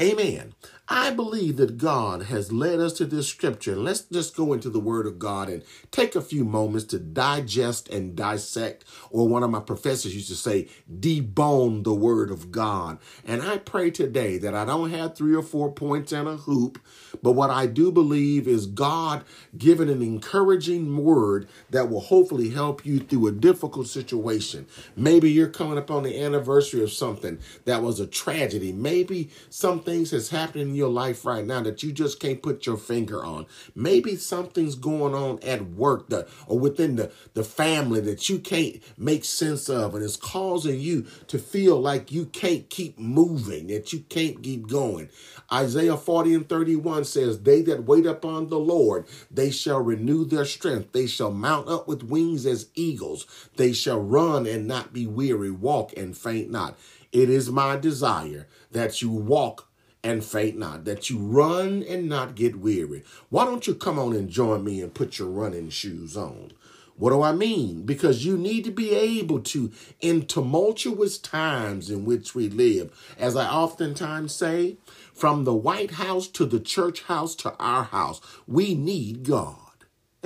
[0.00, 0.54] Amen.
[0.92, 3.76] I believe that God has led us to this scripture.
[3.76, 5.62] Let's just go into the Word of God and
[5.92, 10.34] take a few moments to digest and dissect, or one of my professors used to
[10.34, 12.98] say, debone the Word of God.
[13.24, 16.80] And I pray today that I don't have three or four points and a hoop,
[17.22, 19.22] but what I do believe is God
[19.56, 24.66] giving an encouraging word that will hopefully help you through a difficult situation.
[24.96, 28.72] Maybe you're coming up on the anniversary of something that was a tragedy.
[28.72, 32.66] Maybe some things has happened in your life right now that you just can't put
[32.66, 33.46] your finger on.
[33.74, 38.82] Maybe something's going on at work that, or within the, the family that you can't
[38.98, 43.92] make sense of, and it's causing you to feel like you can't keep moving, that
[43.92, 45.10] you can't keep going.
[45.52, 50.44] Isaiah 40 and 31 says, They that wait upon the Lord, they shall renew their
[50.44, 50.92] strength.
[50.92, 53.26] They shall mount up with wings as eagles.
[53.56, 56.78] They shall run and not be weary, walk and faint not.
[57.12, 59.69] It is my desire that you walk
[60.02, 63.02] and faint not, that you run and not get weary.
[63.28, 66.52] Why don't you come on and join me and put your running shoes on?
[66.96, 67.84] What do I mean?
[67.84, 73.36] Because you need to be able to, in tumultuous times in which we live, as
[73.36, 74.76] I oftentimes say,
[75.14, 79.56] from the White House to the church house to our house, we need God.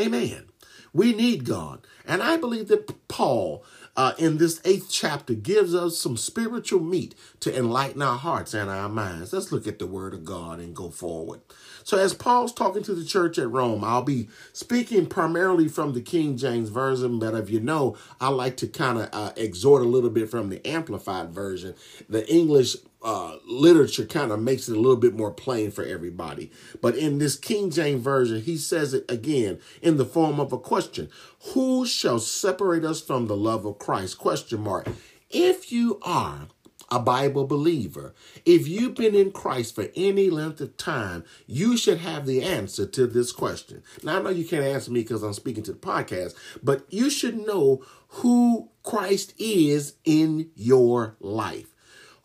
[0.00, 0.46] Amen.
[0.92, 1.86] We need God.
[2.06, 3.64] And I believe that Paul
[3.96, 8.68] uh, in this eighth chapter gives us some spiritual meat to enlighten our hearts and
[8.70, 9.32] our minds.
[9.32, 11.40] Let's look at the word of God and go forward.
[11.84, 16.00] So, as Paul's talking to the church at Rome, I'll be speaking primarily from the
[16.00, 19.88] King James Version, but if you know, I like to kind of uh, exhort a
[19.88, 21.74] little bit from the Amplified Version.
[22.08, 26.50] The English uh, literature kind of makes it a little bit more plain for everybody.
[26.80, 30.58] But in this King James Version, he says it again in the form of a
[30.58, 31.10] question
[31.52, 34.18] Who shall separate us from the love of Christ?
[34.18, 34.88] Question mark.
[35.30, 36.48] If you are
[36.90, 38.14] a Bible believer,
[38.46, 42.86] if you've been in Christ for any length of time, you should have the answer
[42.86, 43.82] to this question.
[44.02, 47.10] Now, I know you can't answer me because I'm speaking to the podcast, but you
[47.10, 51.73] should know who Christ is in your life.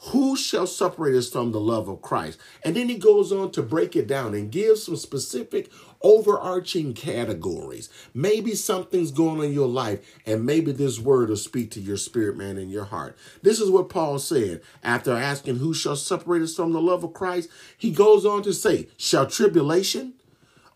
[0.04, 2.39] Who shall separate us from the love of Christ?
[2.64, 5.70] And then he goes on to break it down and give some specific
[6.02, 7.89] overarching categories.
[8.14, 11.97] Maybe something's going on in your life, and maybe this word will speak to your
[11.97, 13.18] spirit, man, in your heart.
[13.41, 17.14] This is what Paul said after asking, Who shall separate us from the love of
[17.14, 17.50] Christ?
[17.78, 20.14] He goes on to say, Shall tribulation?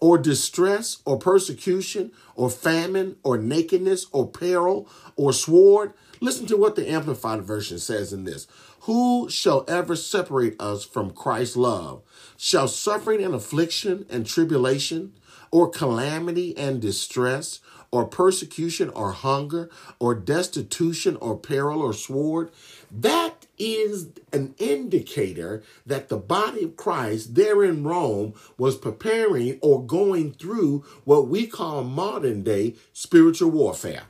[0.03, 5.93] or distress or persecution or famine or nakedness or peril or sword.
[6.19, 8.45] Listen to what the Amplified Version says in this.
[8.83, 12.01] Who shall ever separate us from Christ's love?
[12.35, 15.13] Shall suffering and affliction and tribulation,
[15.51, 17.61] or calamity and distress,
[17.91, 19.69] or persecution or hunger,
[19.99, 22.51] or destitution or peril or sword?
[22.91, 29.85] That is an indicator that the body of Christ there in Rome was preparing or
[29.85, 34.03] going through what we call modern day spiritual warfare.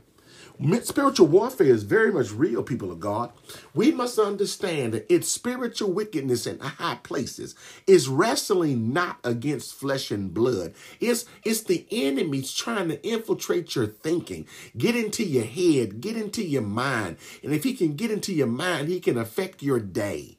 [0.83, 3.33] Spiritual warfare is very much real, people of God.
[3.73, 7.53] We must understand that it's spiritual wickedness in high places.
[7.85, 10.73] It's wrestling not against flesh and blood.
[11.01, 14.47] It's, it's the enemies trying to infiltrate your thinking,
[14.77, 17.17] get into your head, get into your mind.
[17.43, 20.37] And if he can get into your mind, he can affect your day.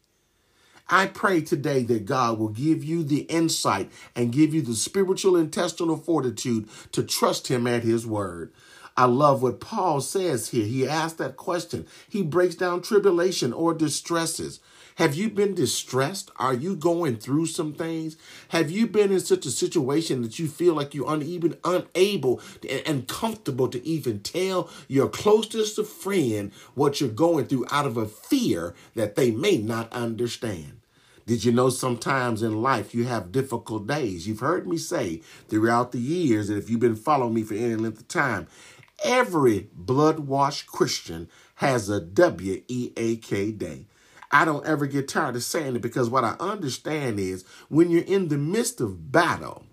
[0.88, 5.36] I pray today that God will give you the insight and give you the spiritual
[5.36, 8.52] intestinal fortitude to trust him at his word.
[8.96, 10.66] I love what Paul says here.
[10.66, 11.86] He asks that question.
[12.08, 14.60] He breaks down tribulation or distresses.
[14.96, 16.30] Have you been distressed?
[16.36, 18.16] Are you going through some things?
[18.50, 22.40] Have you been in such a situation that you feel like you're uneven, unable
[22.86, 28.06] and comfortable to even tell your closest friend what you're going through out of a
[28.06, 30.78] fear that they may not understand?
[31.26, 34.28] Did you know sometimes in life you have difficult days?
[34.28, 37.76] You've heard me say throughout the years, and if you've been following me for any
[37.76, 38.46] length of time,
[39.02, 43.86] every blood washed Christian has a W E A K day.
[44.30, 48.02] I don't ever get tired of saying it because what I understand is when you're
[48.02, 49.64] in the midst of battle,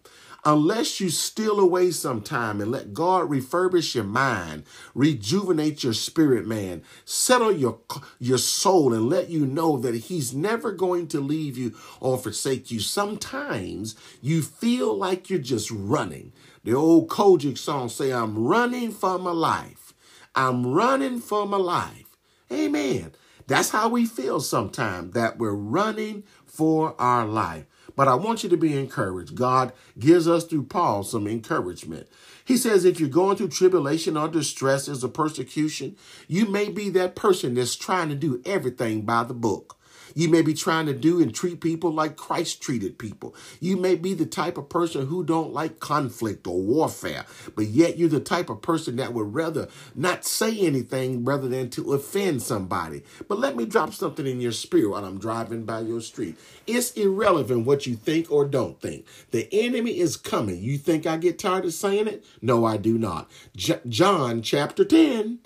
[0.46, 4.64] unless you steal away some time and let God refurbish your mind,
[4.94, 7.80] rejuvenate your spirit, man, settle your
[8.20, 12.70] your soul and let you know that he's never going to leave you or forsake
[12.70, 12.80] you.
[12.80, 16.34] Sometimes you feel like you're just running.
[16.64, 19.94] The old COGIC song say, I'm running for my life.
[20.36, 22.18] I'm running for my life.
[22.52, 23.14] Amen.
[23.48, 27.66] That's how we feel sometimes, that we're running for our life.
[27.96, 29.36] But I want you to be encouraged.
[29.36, 32.08] God gives us through Paul some encouragement.
[32.46, 35.98] He says, if you're going through tribulation or distress as a persecution,
[36.28, 39.78] you may be that person that's trying to do everything by the book.
[40.16, 43.36] You may be trying to do and treat people like Christ treated people.
[43.60, 47.98] You may be the type of person who don't like conflict or warfare, but yet
[47.98, 52.42] you're the type of person that would rather not say anything rather than to offend
[52.42, 53.04] somebody.
[53.28, 56.38] But let me drop something in your spirit while I'm driving by your street.
[56.68, 59.06] It's irrelevant what you think or don't think.
[59.32, 60.62] The enemy is coming.
[60.62, 62.26] You think I get tired of saying it?
[62.42, 63.30] No, I do not.
[63.56, 65.40] J- John chapter 10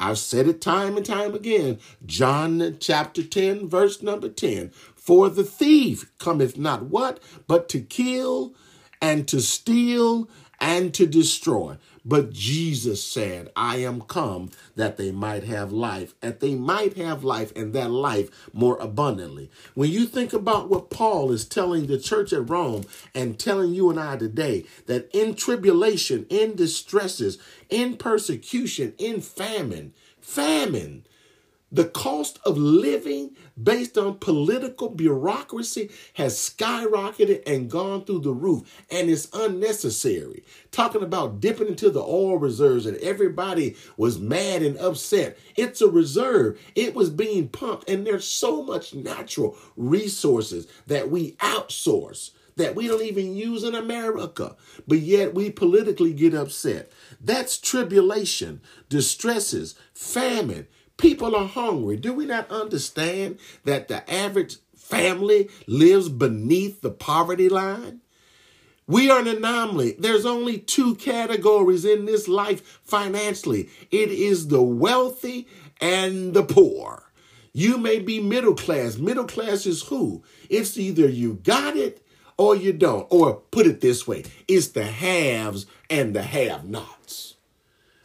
[0.00, 1.78] I've said it time and time again.
[2.06, 4.70] John chapter 10, verse number 10.
[4.96, 7.20] For the thief cometh not what?
[7.46, 8.54] But to kill
[9.02, 11.76] and to steal and to destroy.
[12.04, 17.24] But Jesus said, I am come that they might have life, that they might have
[17.24, 19.50] life and that life more abundantly.
[19.74, 22.84] When you think about what Paul is telling the church at Rome
[23.14, 27.38] and telling you and I today, that in tribulation, in distresses,
[27.68, 31.04] in persecution, in famine, famine,
[31.72, 38.84] the cost of living based on political bureaucracy has skyrocketed and gone through the roof,
[38.90, 40.44] and it's unnecessary.
[40.70, 45.38] Talking about dipping into the oil reserves, and everybody was mad and upset.
[45.56, 51.32] It's a reserve, it was being pumped, and there's so much natural resources that we
[51.36, 54.54] outsource that we don't even use in America,
[54.86, 56.92] but yet we politically get upset.
[57.20, 58.60] That's tribulation,
[58.90, 60.66] distresses, famine.
[61.00, 61.96] People are hungry.
[61.96, 68.02] Do we not understand that the average family lives beneath the poverty line?
[68.86, 69.96] We are an anomaly.
[69.98, 75.48] There's only two categories in this life financially it is the wealthy
[75.80, 77.04] and the poor.
[77.52, 78.98] You may be middle class.
[78.98, 80.22] Middle class is who?
[80.50, 82.04] It's either you got it
[82.36, 83.06] or you don't.
[83.10, 87.36] Or put it this way it's the haves and the have nots.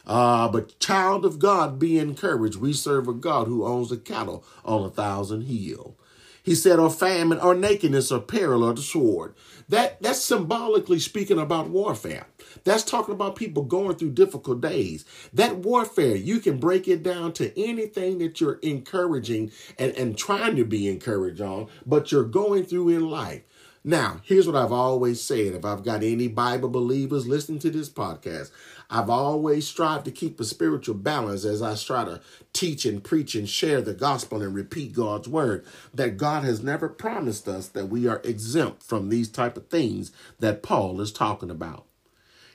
[0.06, 2.56] Uh, but child of God, be encouraged.
[2.56, 5.96] We serve a God who owns the cattle on a thousand hill.
[6.42, 9.34] He said, or famine, or nakedness, or peril, or the sword.
[9.68, 12.28] That that's symbolically speaking about warfare.
[12.62, 15.04] That's talking about people going through difficult days.
[15.32, 20.54] That warfare, you can break it down to anything that you're encouraging and, and trying
[20.54, 23.42] to be encouraged on, but you're going through in life.
[23.82, 25.54] Now, here's what I've always said.
[25.54, 28.50] If I've got any Bible believers listening to this podcast,
[28.88, 32.20] I've always strived to keep a spiritual balance as I try to
[32.52, 35.64] teach and preach and share the gospel and repeat God's word.
[35.92, 40.12] That God has never promised us that we are exempt from these type of things
[40.38, 41.86] that Paul is talking about.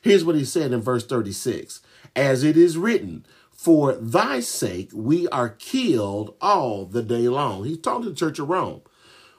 [0.02, 1.82] Here's what he said in verse 36
[2.16, 7.66] As it is written, for thy sake we are killed all the day long.
[7.66, 8.82] He's talking to the church of Rome.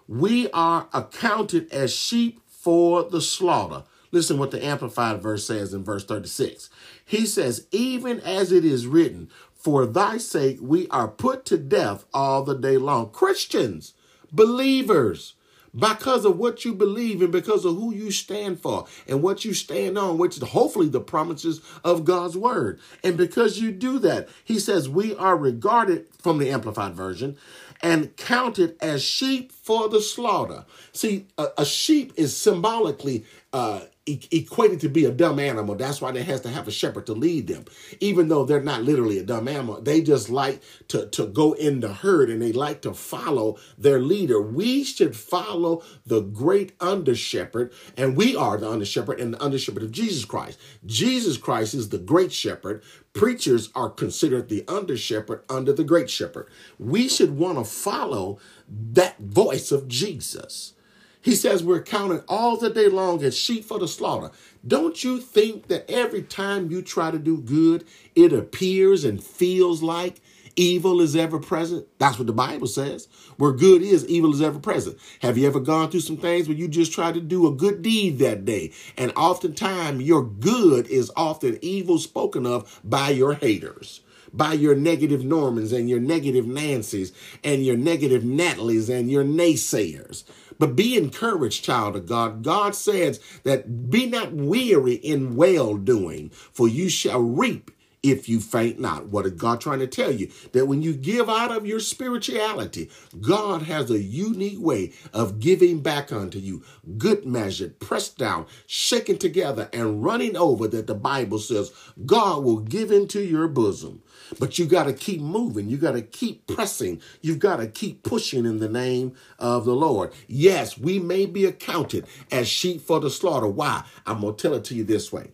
[0.07, 3.84] We are accounted as sheep for the slaughter.
[4.12, 6.68] Listen what the Amplified verse says in verse 36.
[7.04, 12.04] He says, Even as it is written, for thy sake we are put to death
[12.12, 13.10] all the day long.
[13.10, 13.94] Christians,
[14.30, 15.34] believers,
[15.74, 19.54] because of what you believe and because of who you stand for and what you
[19.54, 22.78] stand on, which is hopefully the promises of God's word.
[23.02, 27.36] And because you do that, he says we are regarded from the Amplified Version
[27.80, 30.64] and counted as sheep for the slaughter.
[30.92, 35.76] See, a, a sheep is symbolically uh, equated to be a dumb animal.
[35.76, 37.64] That's why they has to have a shepherd to lead them.
[38.00, 41.80] Even though they're not literally a dumb animal, they just like to, to go in
[41.80, 44.42] the herd and they like to follow their leader.
[44.42, 49.42] We should follow the great under shepherd, and we are the under shepherd and the
[49.42, 50.59] under shepherd of Jesus Christ.
[50.84, 52.82] Jesus Christ is the great shepherd.
[53.12, 56.48] Preachers are considered the under shepherd under the great shepherd.
[56.78, 60.74] We should want to follow that voice of Jesus.
[61.22, 64.32] He says we're counted all the day long as sheep for the slaughter.
[64.66, 67.84] Don't you think that every time you try to do good,
[68.16, 70.20] it appears and feels like
[70.56, 71.86] evil is ever present?
[71.98, 73.06] That's what the Bible says.
[73.36, 74.98] Where good is, evil is ever present.
[75.20, 77.82] Have you ever gone through some things where you just tried to do a good
[77.82, 78.72] deed that day?
[78.98, 84.00] And oftentimes your good is often evil spoken of by your haters
[84.33, 87.12] by your negative Normans and your negative Nancys
[87.45, 90.24] and your negative Natalies and your naysayers.
[90.59, 92.43] But be encouraged, child of God.
[92.43, 97.70] God says that be not weary in well doing, for you shall reap
[98.03, 99.07] if you faint not.
[99.07, 100.30] What is God trying to tell you?
[100.53, 105.80] That when you give out of your spirituality, God has a unique way of giving
[105.80, 106.62] back unto you.
[106.99, 111.72] Good measured, pressed down, shaken together, and running over, that the Bible says
[112.05, 114.03] God will give into your bosom.
[114.39, 115.68] But you got to keep moving.
[115.68, 117.01] You got to keep pressing.
[117.20, 120.12] You've got to keep pushing in the name of the Lord.
[120.26, 123.49] Yes, we may be accounted as sheep for the slaughter.
[123.49, 123.85] Why?
[124.07, 125.30] I'm going to tell it to you this way.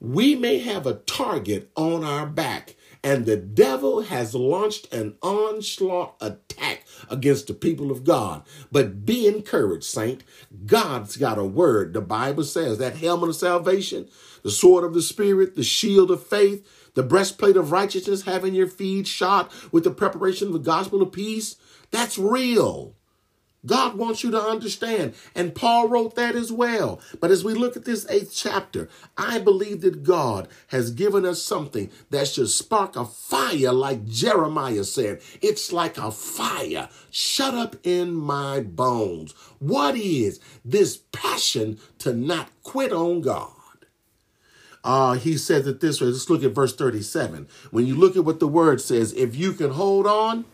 [0.00, 6.16] We may have a target on our back and the devil has launched an onslaught
[6.22, 8.42] attack against the people of God.
[8.72, 10.24] But be encouraged, saint.
[10.64, 11.92] God's got a word.
[11.92, 14.08] The Bible says that helmet of salvation,
[14.42, 18.68] the sword of the Spirit, the shield of faith, the breastplate of righteousness, having your
[18.68, 21.56] feet shot with the preparation of the gospel of peace.
[21.90, 22.94] That's real.
[23.66, 25.14] God wants you to understand.
[25.34, 27.00] And Paul wrote that as well.
[27.20, 31.42] But as we look at this eighth chapter, I believe that God has given us
[31.42, 35.20] something that should spark a fire, like Jeremiah said.
[35.40, 39.32] It's like a fire shut up in my bones.
[39.58, 43.53] What is this passion to not quit on God?
[44.84, 46.08] Uh, he says it this way.
[46.08, 47.48] Let's look at verse 37.
[47.70, 50.44] When you look at what the word says, if you can hold on,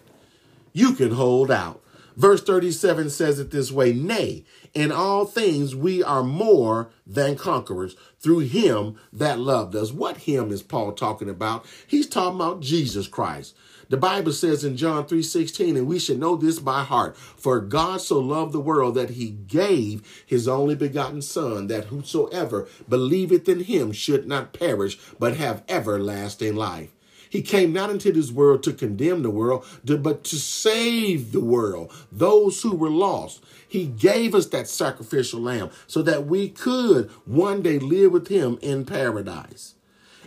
[0.72, 1.79] you can hold out.
[2.20, 4.44] Verse 37 says it this way Nay,
[4.74, 9.90] in all things we are more than conquerors through him that loved us.
[9.90, 11.64] What him is Paul talking about?
[11.86, 13.56] He's talking about Jesus Christ.
[13.88, 18.02] The Bible says in John 3:16, and we should know this by heart, for God
[18.02, 23.60] so loved the world that he gave his only begotten son, that whosoever believeth in
[23.60, 26.90] him should not perish, but have everlasting life.
[27.30, 31.92] He came not into this world to condemn the world, but to save the world,
[32.10, 33.42] those who were lost.
[33.66, 38.58] He gave us that sacrificial lamb so that we could one day live with him
[38.60, 39.76] in paradise.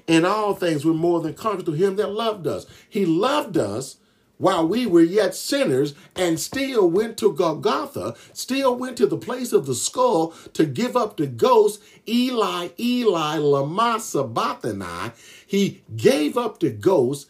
[0.08, 2.66] In all things, we're more than conquerors through him that loved us.
[2.90, 3.98] He loved us
[4.38, 9.54] while we were yet sinners and still went to Golgotha, still went to the place
[9.54, 15.12] of the skull to give up the ghost, Eli, Eli, lama sabachthani.
[15.54, 17.30] He gave up the ghost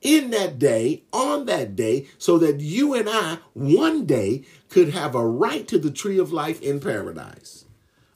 [0.00, 5.14] in that day, on that day, so that you and I one day could have
[5.14, 7.66] a right to the tree of life in paradise.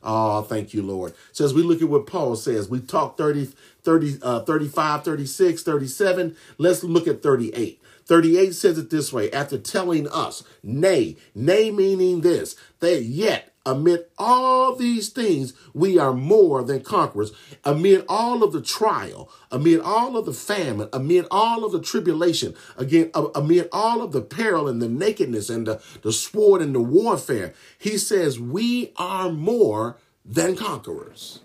[0.03, 1.13] Oh, thank you, Lord.
[1.33, 3.51] So as we look at what Paul says, we talk 30,
[3.83, 6.35] 30, uh, 35, 36, 37.
[6.57, 7.83] Let's look at 38.
[8.07, 14.07] 38 says it this way after telling us, nay, nay meaning this, that yet amid
[14.17, 17.33] all these things, we are more than conquerors.
[17.65, 22.55] Amid all of the trial, amid all of the famine, amid all of the tribulation,
[22.77, 26.81] again, amid all of the peril and the nakedness and the, the sword and the
[26.81, 31.41] warfare, he says, we are more than conquerors.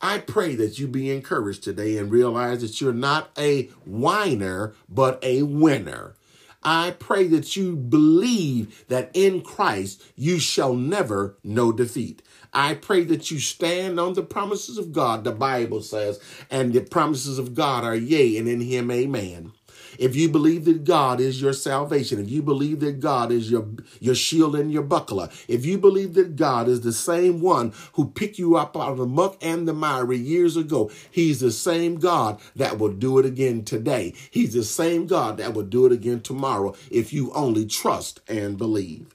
[0.00, 5.22] I pray that you be encouraged today and realize that you're not a whiner, but
[5.22, 6.16] a winner.
[6.64, 12.22] I pray that you believe that in Christ you shall never know defeat.
[12.52, 16.82] I pray that you stand on the promises of God, the Bible says, and the
[16.82, 19.52] promises of God are yea, and in him amen.
[19.98, 23.66] If you believe that God is your salvation, if you believe that God is your,
[24.00, 28.10] your shield and your buckler, if you believe that God is the same one who
[28.10, 31.96] picked you up out of the muck and the miry years ago, He's the same
[31.96, 34.14] God that will do it again today.
[34.30, 38.56] He's the same God that will do it again tomorrow if you only trust and
[38.58, 39.14] believe.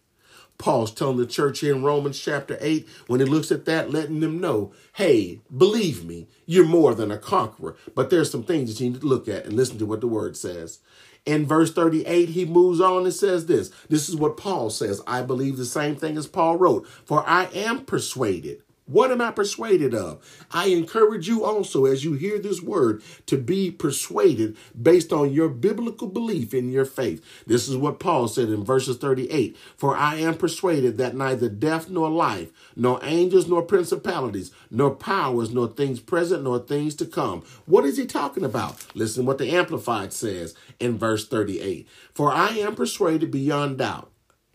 [0.58, 4.20] Paul's telling the church here in Romans chapter 8, when he looks at that, letting
[4.22, 7.76] them know, hey, believe me, you're more than a conqueror.
[7.94, 10.08] But there's some things that you need to look at and listen to what the
[10.08, 10.80] word says.
[11.26, 13.70] In verse 38, he moves on and says this.
[13.90, 15.02] This is what Paul says.
[15.06, 16.88] I believe the same thing as Paul wrote.
[17.06, 20.24] For I am persuaded what am I persuaded of?
[20.50, 25.50] I encourage you also, as you hear this word, to be persuaded based on your
[25.50, 27.24] biblical belief in your faith.
[27.46, 31.90] This is what Paul said in verses 38 For I am persuaded that neither death
[31.90, 37.44] nor life, nor angels nor principalities, nor powers, nor things present, nor things to come.
[37.66, 38.86] What is he talking about?
[38.96, 44.10] Listen what the Amplified says in verse 38 For I am persuaded beyond doubt,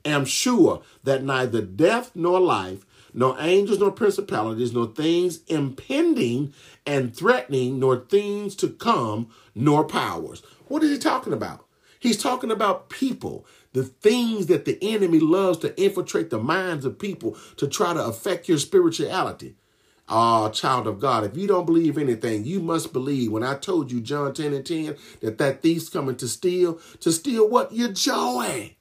[0.05, 6.53] am sure that neither death nor life, nor angels, nor principalities, nor things impending
[6.87, 10.43] and threatening, nor things to come, nor powers.
[10.69, 11.67] What is he talking about?
[12.01, 16.99] He's talking about people, the things that the enemy loves to infiltrate the minds of
[16.99, 19.55] people to try to affect your spirituality.
[20.09, 23.55] Ah, oh, child of God, if you don't believe anything, you must believe when I
[23.55, 27.73] told you, John 10 and 10, that that thief's coming to steal, to steal what?
[27.73, 28.77] Your joy.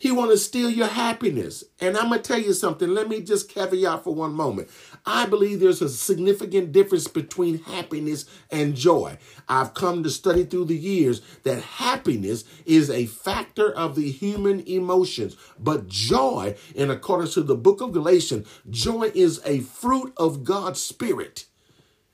[0.00, 1.62] He want to steal your happiness.
[1.78, 2.88] And I'm going to tell you something.
[2.88, 4.70] Let me just caveat for one moment.
[5.04, 9.18] I believe there's a significant difference between happiness and joy.
[9.46, 14.60] I've come to study through the years that happiness is a factor of the human
[14.60, 20.44] emotions, but joy, in accordance to the book of Galatians, joy is a fruit of
[20.44, 21.44] God's spirit.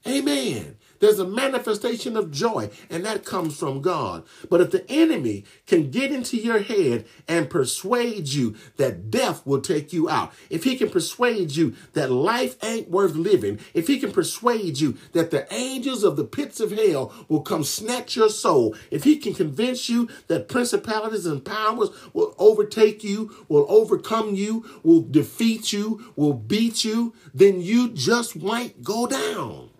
[0.04, 0.76] Amen.
[1.00, 4.24] There's a manifestation of joy, and that comes from God.
[4.48, 9.60] But if the enemy can get into your head and persuade you that death will
[9.60, 13.98] take you out, if he can persuade you that life ain't worth living, if he
[13.98, 18.30] can persuade you that the angels of the pits of hell will come snatch your
[18.30, 24.34] soul, if he can convince you that principalities and powers will overtake you, will overcome
[24.34, 29.70] you, will defeat you, will beat you, then you just might go down.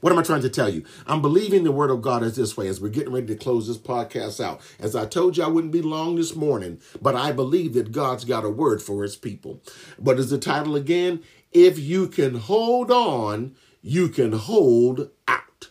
[0.00, 0.84] What am I trying to tell you?
[1.06, 3.68] I'm believing the word of God is this way as we're getting ready to close
[3.68, 4.60] this podcast out.
[4.78, 8.24] As I told you, I wouldn't be long this morning, but I believe that God's
[8.24, 9.60] got a word for his people.
[9.98, 11.22] What is the title again?
[11.52, 15.70] If you can hold on, you can hold out.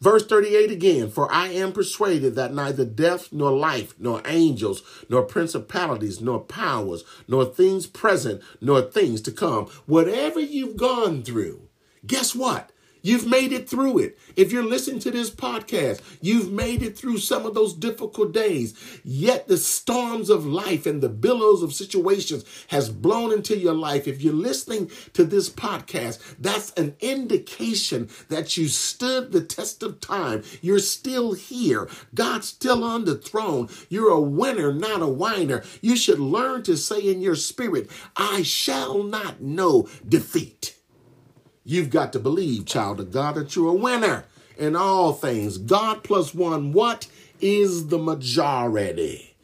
[0.00, 5.22] Verse 38 again, for I am persuaded that neither death nor life, nor angels, nor
[5.22, 11.68] principalities, nor powers, nor things present, nor things to come, whatever you've gone through,
[12.06, 12.72] guess what?
[13.02, 14.18] You've made it through it.
[14.36, 18.74] If you're listening to this podcast, you've made it through some of those difficult days.
[19.04, 24.06] Yet the storms of life and the billows of situations has blown into your life.
[24.06, 30.00] If you're listening to this podcast, that's an indication that you stood the test of
[30.00, 30.42] time.
[30.60, 31.88] You're still here.
[32.14, 33.68] God's still on the throne.
[33.88, 35.62] You're a winner, not a whiner.
[35.80, 40.79] You should learn to say in your spirit, I shall not know defeat.
[41.70, 44.24] You've got to believe, child of God, that you're a winner
[44.58, 45.56] in all things.
[45.56, 47.06] God plus one, what
[47.40, 49.36] is the majority?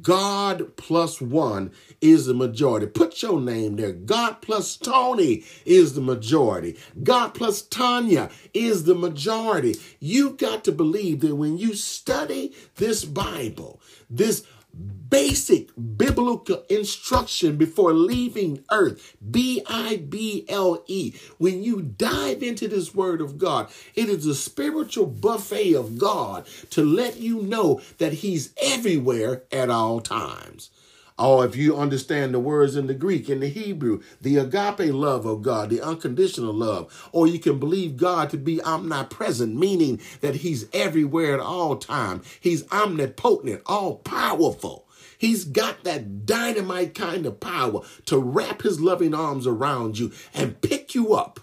[0.00, 1.70] God plus one
[2.00, 2.86] is the majority.
[2.86, 3.92] Put your name there.
[3.92, 6.78] God plus Tony is the majority.
[7.02, 9.76] God plus Tanya is the majority.
[10.00, 14.46] You've got to believe that when you study this Bible, this
[14.76, 19.16] basic biblical instruction before leaving earth.
[19.30, 21.14] B I B L E.
[21.38, 26.46] When you dive into this word of God, it is a spiritual buffet of God
[26.70, 30.70] to let you know that He's everywhere at all times.
[31.18, 34.92] Or oh, if you understand the words in the Greek, in the Hebrew, the agape
[34.92, 39.98] love of God, the unconditional love, or you can believe God to be omnipresent, meaning
[40.20, 42.20] that He's everywhere at all time.
[42.38, 44.86] He's omnipotent, all powerful.
[45.16, 50.60] He's got that dynamite kind of power to wrap his loving arms around you and
[50.60, 51.40] pick you up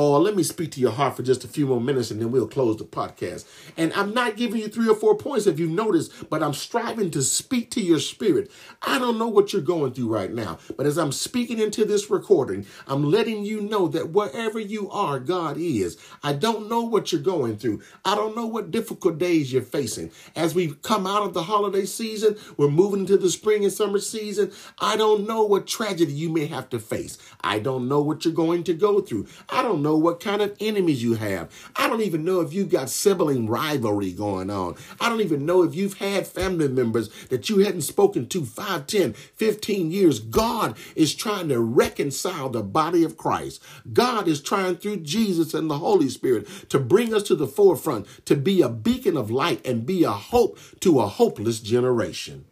[0.00, 2.30] Oh, let me speak to your heart for just a few more minutes and then
[2.30, 3.44] we'll close the podcast.
[3.76, 7.10] And I'm not giving you three or four points if you've noticed, but I'm striving
[7.10, 8.48] to speak to your spirit.
[8.80, 12.10] I don't know what you're going through right now, but as I'm speaking into this
[12.10, 15.98] recording, I'm letting you know that wherever you are, God is.
[16.22, 17.82] I don't know what you're going through.
[18.04, 20.12] I don't know what difficult days you're facing.
[20.36, 23.98] As we come out of the holiday season, we're moving into the spring and summer
[23.98, 24.52] season.
[24.78, 27.18] I don't know what tragedy you may have to face.
[27.40, 29.26] I don't know what you're going to go through.
[29.48, 31.50] I don't know what kind of enemies you have.
[31.76, 34.76] I don't even know if you've got sibling rivalry going on.
[35.00, 38.86] I don't even know if you've had family members that you hadn't spoken to 5,
[38.86, 40.20] 10, 15 years.
[40.20, 43.62] God is trying to reconcile the body of Christ.
[43.92, 48.06] God is trying through Jesus and the Holy Spirit to bring us to the forefront,
[48.26, 52.44] to be a beacon of light and be a hope to a hopeless generation.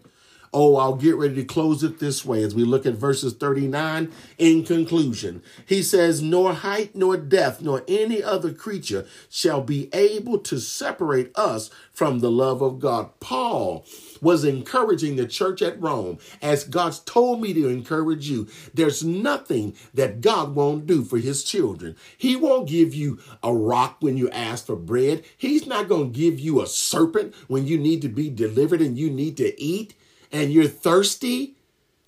[0.53, 4.13] Oh, I'll get ready to close it this way as we look at verses 39
[4.39, 5.43] in conclusion.
[5.65, 11.31] He says, Nor height, nor depth, nor any other creature shall be able to separate
[11.37, 13.19] us from the love of God.
[13.21, 13.85] Paul
[14.21, 18.49] was encouraging the church at Rome, as God's told me to encourage you.
[18.75, 21.97] There's nothing that God won't do for his children.
[22.17, 25.25] He won't give you a rock when you ask for bread.
[25.37, 28.99] He's not going to give you a serpent when you need to be delivered and
[28.99, 29.95] you need to eat
[30.33, 31.56] and you're thirsty.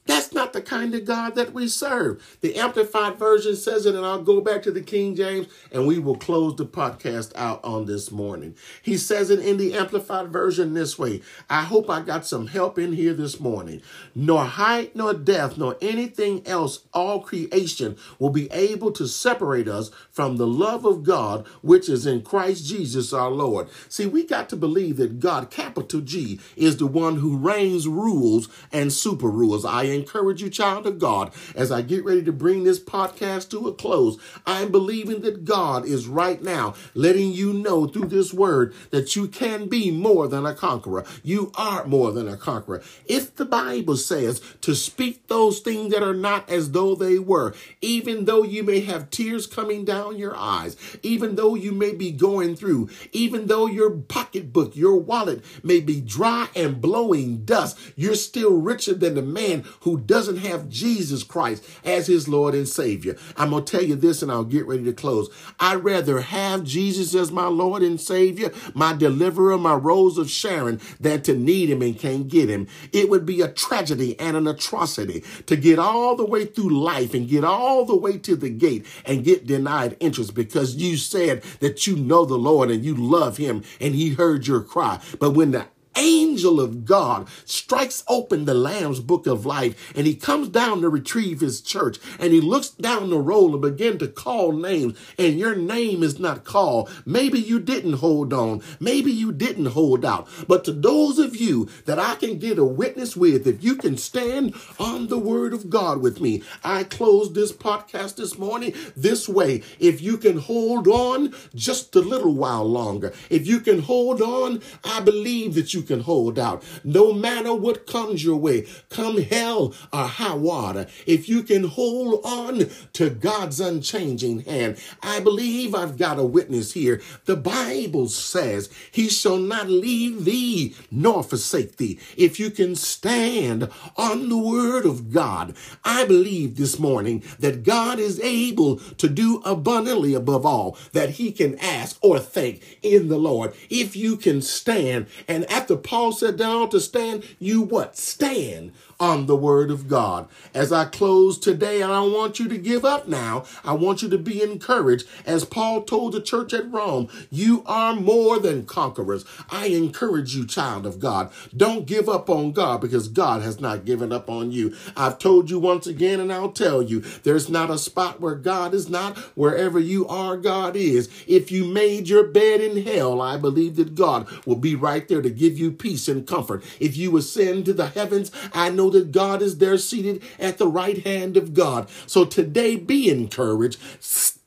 [0.09, 2.39] That's not the kind of God that we serve.
[2.41, 5.99] The Amplified Version says it, and I'll go back to the King James and we
[5.99, 8.57] will close the podcast out on this morning.
[8.83, 12.79] He says it in the Amplified Version this way I hope I got some help
[12.79, 13.83] in here this morning.
[14.15, 19.91] Nor height, nor depth, nor anything else, all creation will be able to separate us
[20.11, 23.69] from the love of God, which is in Christ Jesus our Lord.
[23.91, 28.49] See, we got to believe that God, capital G, is the one who reigns, rules,
[28.73, 29.67] and super rules.
[29.67, 33.69] I encourage you, child of God, as I get ready to bring this podcast to
[33.69, 34.19] a close.
[34.47, 39.29] I'm believing that God is right now letting you know through this word that you
[39.29, 41.05] can be more than a conqueror.
[41.23, 42.83] You are more than a conqueror.
[43.07, 47.55] If the Bible says to speak those things that are not as though they were,
[47.81, 52.11] even though you may have tears coming down your eyes, even though you may be
[52.11, 58.15] going through, even though your pocketbook, your wallet may be dry and blowing dust, you're
[58.15, 62.69] still richer than the man who who doesn't have Jesus Christ as his Lord and
[62.69, 63.17] Savior.
[63.39, 65.31] I'm going to tell you this and I'll get ready to close.
[65.59, 70.79] I'd rather have Jesus as my Lord and Savior, my deliverer, my rose of Sharon,
[71.01, 72.67] than to need him and can't get him.
[72.93, 77.15] It would be a tragedy and an atrocity to get all the way through life
[77.15, 81.43] and get all the way to the gate and get denied entrance because you said
[81.61, 85.01] that you know the Lord and you love him and he heard your cry.
[85.19, 85.65] But when the
[85.99, 90.89] angel of God strikes open the Lamb's book of life and he comes down to
[90.89, 95.39] retrieve his church and he looks down the roll and begin to call names and
[95.39, 96.91] your name is not called.
[97.05, 98.63] Maybe you didn't hold on.
[98.81, 100.29] Maybe you didn't hold out.
[100.47, 103.97] But to those of you that I can get a witness with, if you can
[103.97, 109.29] stand on the word of God with me, I close this podcast this morning this
[109.29, 109.63] way.
[109.79, 114.63] If you can hold on just a little while longer, if you can hold on,
[114.85, 116.63] I believe that you can hold out.
[116.85, 122.25] No matter what comes your way, come hell or high water, if you can hold
[122.25, 127.01] on to God's unchanging hand, I believe I've got a witness here.
[127.25, 131.99] The Bible says, He shall not leave thee nor forsake thee.
[132.17, 137.99] If you can stand on the word of God, I believe this morning that God
[137.99, 143.19] is able to do abundantly above all that He can ask or think in the
[143.19, 143.55] Lord.
[143.71, 147.97] If you can stand and after Paul said down to stand, you what?
[147.97, 150.29] Stand on the word of God.
[150.53, 154.19] As I close today, I want you to give up now, I want you to
[154.19, 155.07] be encouraged.
[155.25, 159.25] As Paul told the church at Rome, you are more than conquerors.
[159.51, 161.31] I encourage you, child of God.
[161.57, 164.75] Don't give up on God because God has not given up on you.
[164.97, 168.75] I've told you once again, and I'll tell you, there's not a spot where God
[168.75, 169.17] is not.
[169.37, 171.09] Wherever you are, God is.
[171.29, 175.23] If you made your bed in hell, I believe that God will be right there
[175.23, 176.65] to give you peace and comfort.
[176.81, 180.69] If you ascend to the heavens, I know that God is there seated at the
[180.69, 181.89] right hand of God.
[182.07, 183.79] So today, be encouraged.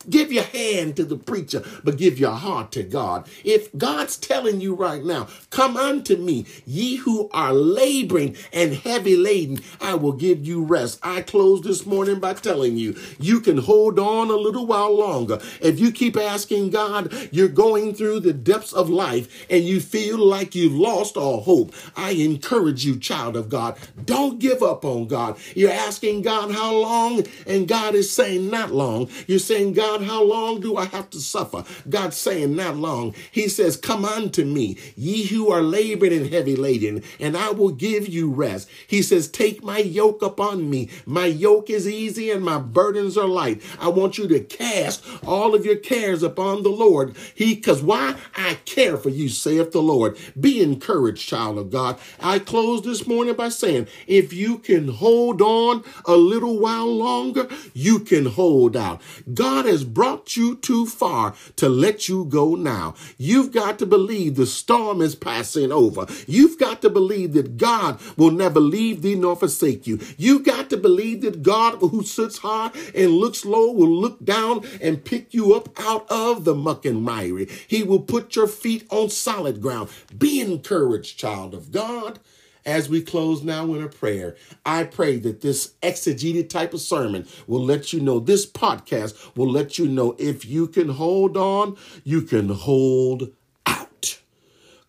[0.08, 3.28] Give your hand to the preacher, but give your heart to God.
[3.44, 9.16] If God's telling you right now, come unto me, ye who are laboring and heavy
[9.16, 10.98] laden, I will give you rest.
[11.02, 15.38] I close this morning by telling you, you can hold on a little while longer.
[15.60, 20.18] If you keep asking God, you're going through the depths of life and you feel
[20.18, 21.74] like you've lost all hope.
[21.96, 25.38] I encourage you, child of God, don't give up on God.
[25.54, 29.08] You're asking God how long, and God is saying not long.
[29.26, 31.64] You're saying, God, God, how long do I have to suffer?
[31.86, 33.14] God's saying, not long.
[33.30, 37.72] He says, Come unto me, ye who are labored and heavy laden, and I will
[37.72, 38.70] give you rest.
[38.86, 40.88] He says, Take my yoke upon me.
[41.04, 43.60] My yoke is easy and my burdens are light.
[43.78, 47.14] I want you to cast all of your cares upon the Lord.
[47.34, 48.16] He, because why?
[48.34, 50.16] I care for you, saith the Lord.
[50.40, 51.98] Be encouraged, child of God.
[52.18, 57.46] I close this morning by saying, if you can hold on a little while longer,
[57.74, 59.02] you can hold out.
[59.32, 62.94] God has has brought you too far to let you go now.
[63.18, 66.06] You've got to believe the storm is passing over.
[66.28, 69.98] You've got to believe that God will never leave thee nor forsake you.
[70.16, 74.64] You've got to believe that God who sits high and looks low will look down
[74.80, 77.48] and pick you up out of the muck and miry.
[77.66, 79.90] He will put your feet on solid ground.
[80.16, 82.20] Be encouraged, child of God.
[82.64, 87.26] As we close now in a prayer, I pray that this exegeted type of sermon
[87.46, 91.76] will let you know, this podcast will let you know if you can hold on,
[92.04, 93.32] you can hold
[93.66, 94.20] out.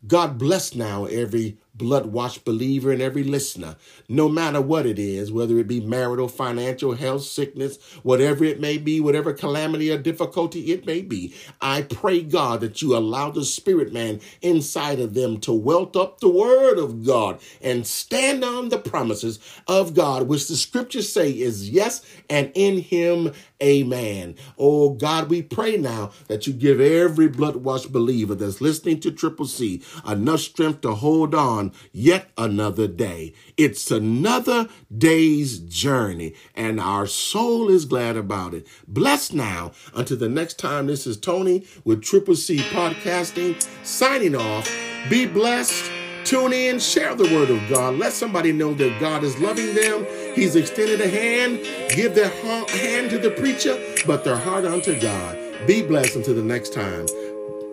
[0.08, 3.76] God bless now every blood washed believer and every listener,
[4.08, 8.78] no matter what it is, whether it be marital, financial, health, sickness, whatever it may
[8.78, 11.34] be, whatever calamity or difficulty it may be.
[11.62, 16.20] I pray, God, that you allow the spirit man inside of them to welt up
[16.20, 21.32] the word of God and stand on the promises of God, which the scriptures say
[21.32, 23.34] is yes, and in him
[23.64, 24.36] Amen.
[24.58, 29.12] Oh God, we pray now that you give every blood washed believer that's listening to
[29.12, 33.34] Triple C enough strength to hold on yet another day.
[33.56, 38.68] It's another day's journey, and our soul is glad about it.
[38.86, 39.72] Blessed now.
[39.96, 44.70] Until the next time, this is Tony with Triple C Podcasting signing off.
[45.10, 46.03] Be blessed.
[46.26, 47.98] Tune in, share the word of God.
[47.98, 50.06] Let somebody know that God is loving them.
[50.34, 51.60] He's extended a hand.
[51.96, 55.38] Give their hand to the preacher, but their heart unto God.
[55.68, 57.08] Be blessed until the next time.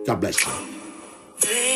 [0.04, 1.69] God bless you.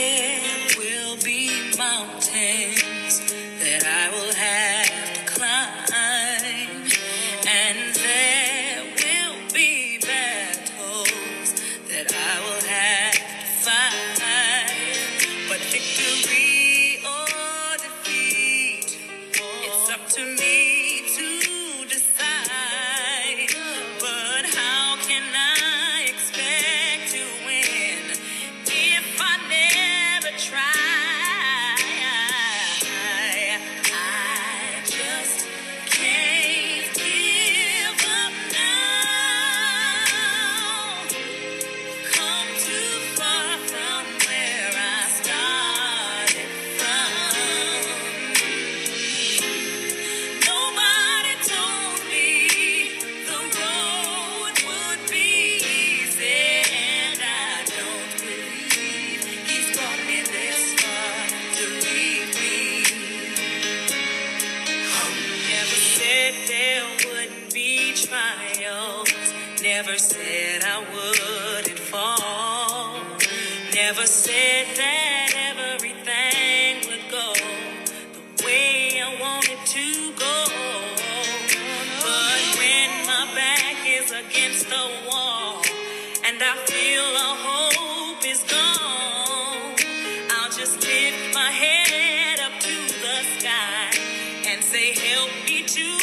[93.46, 95.98] And say, Help me to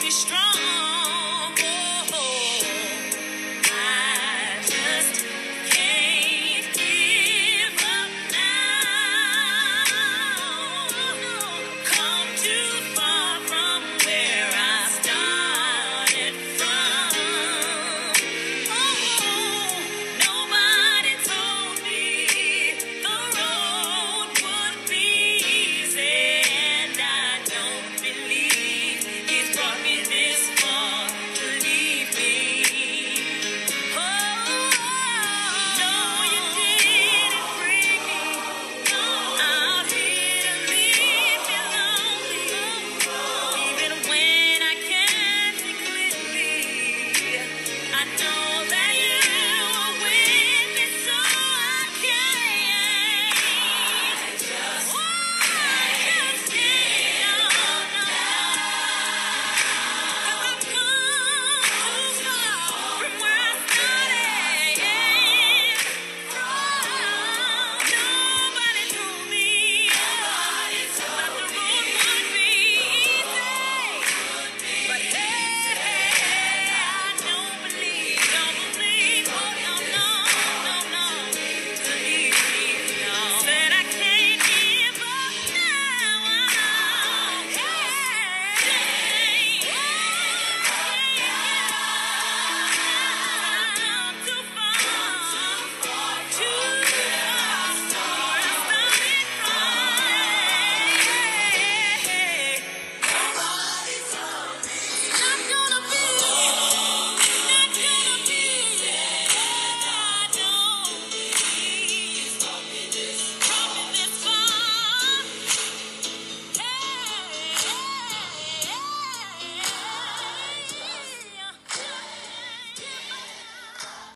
[0.00, 1.23] be strong.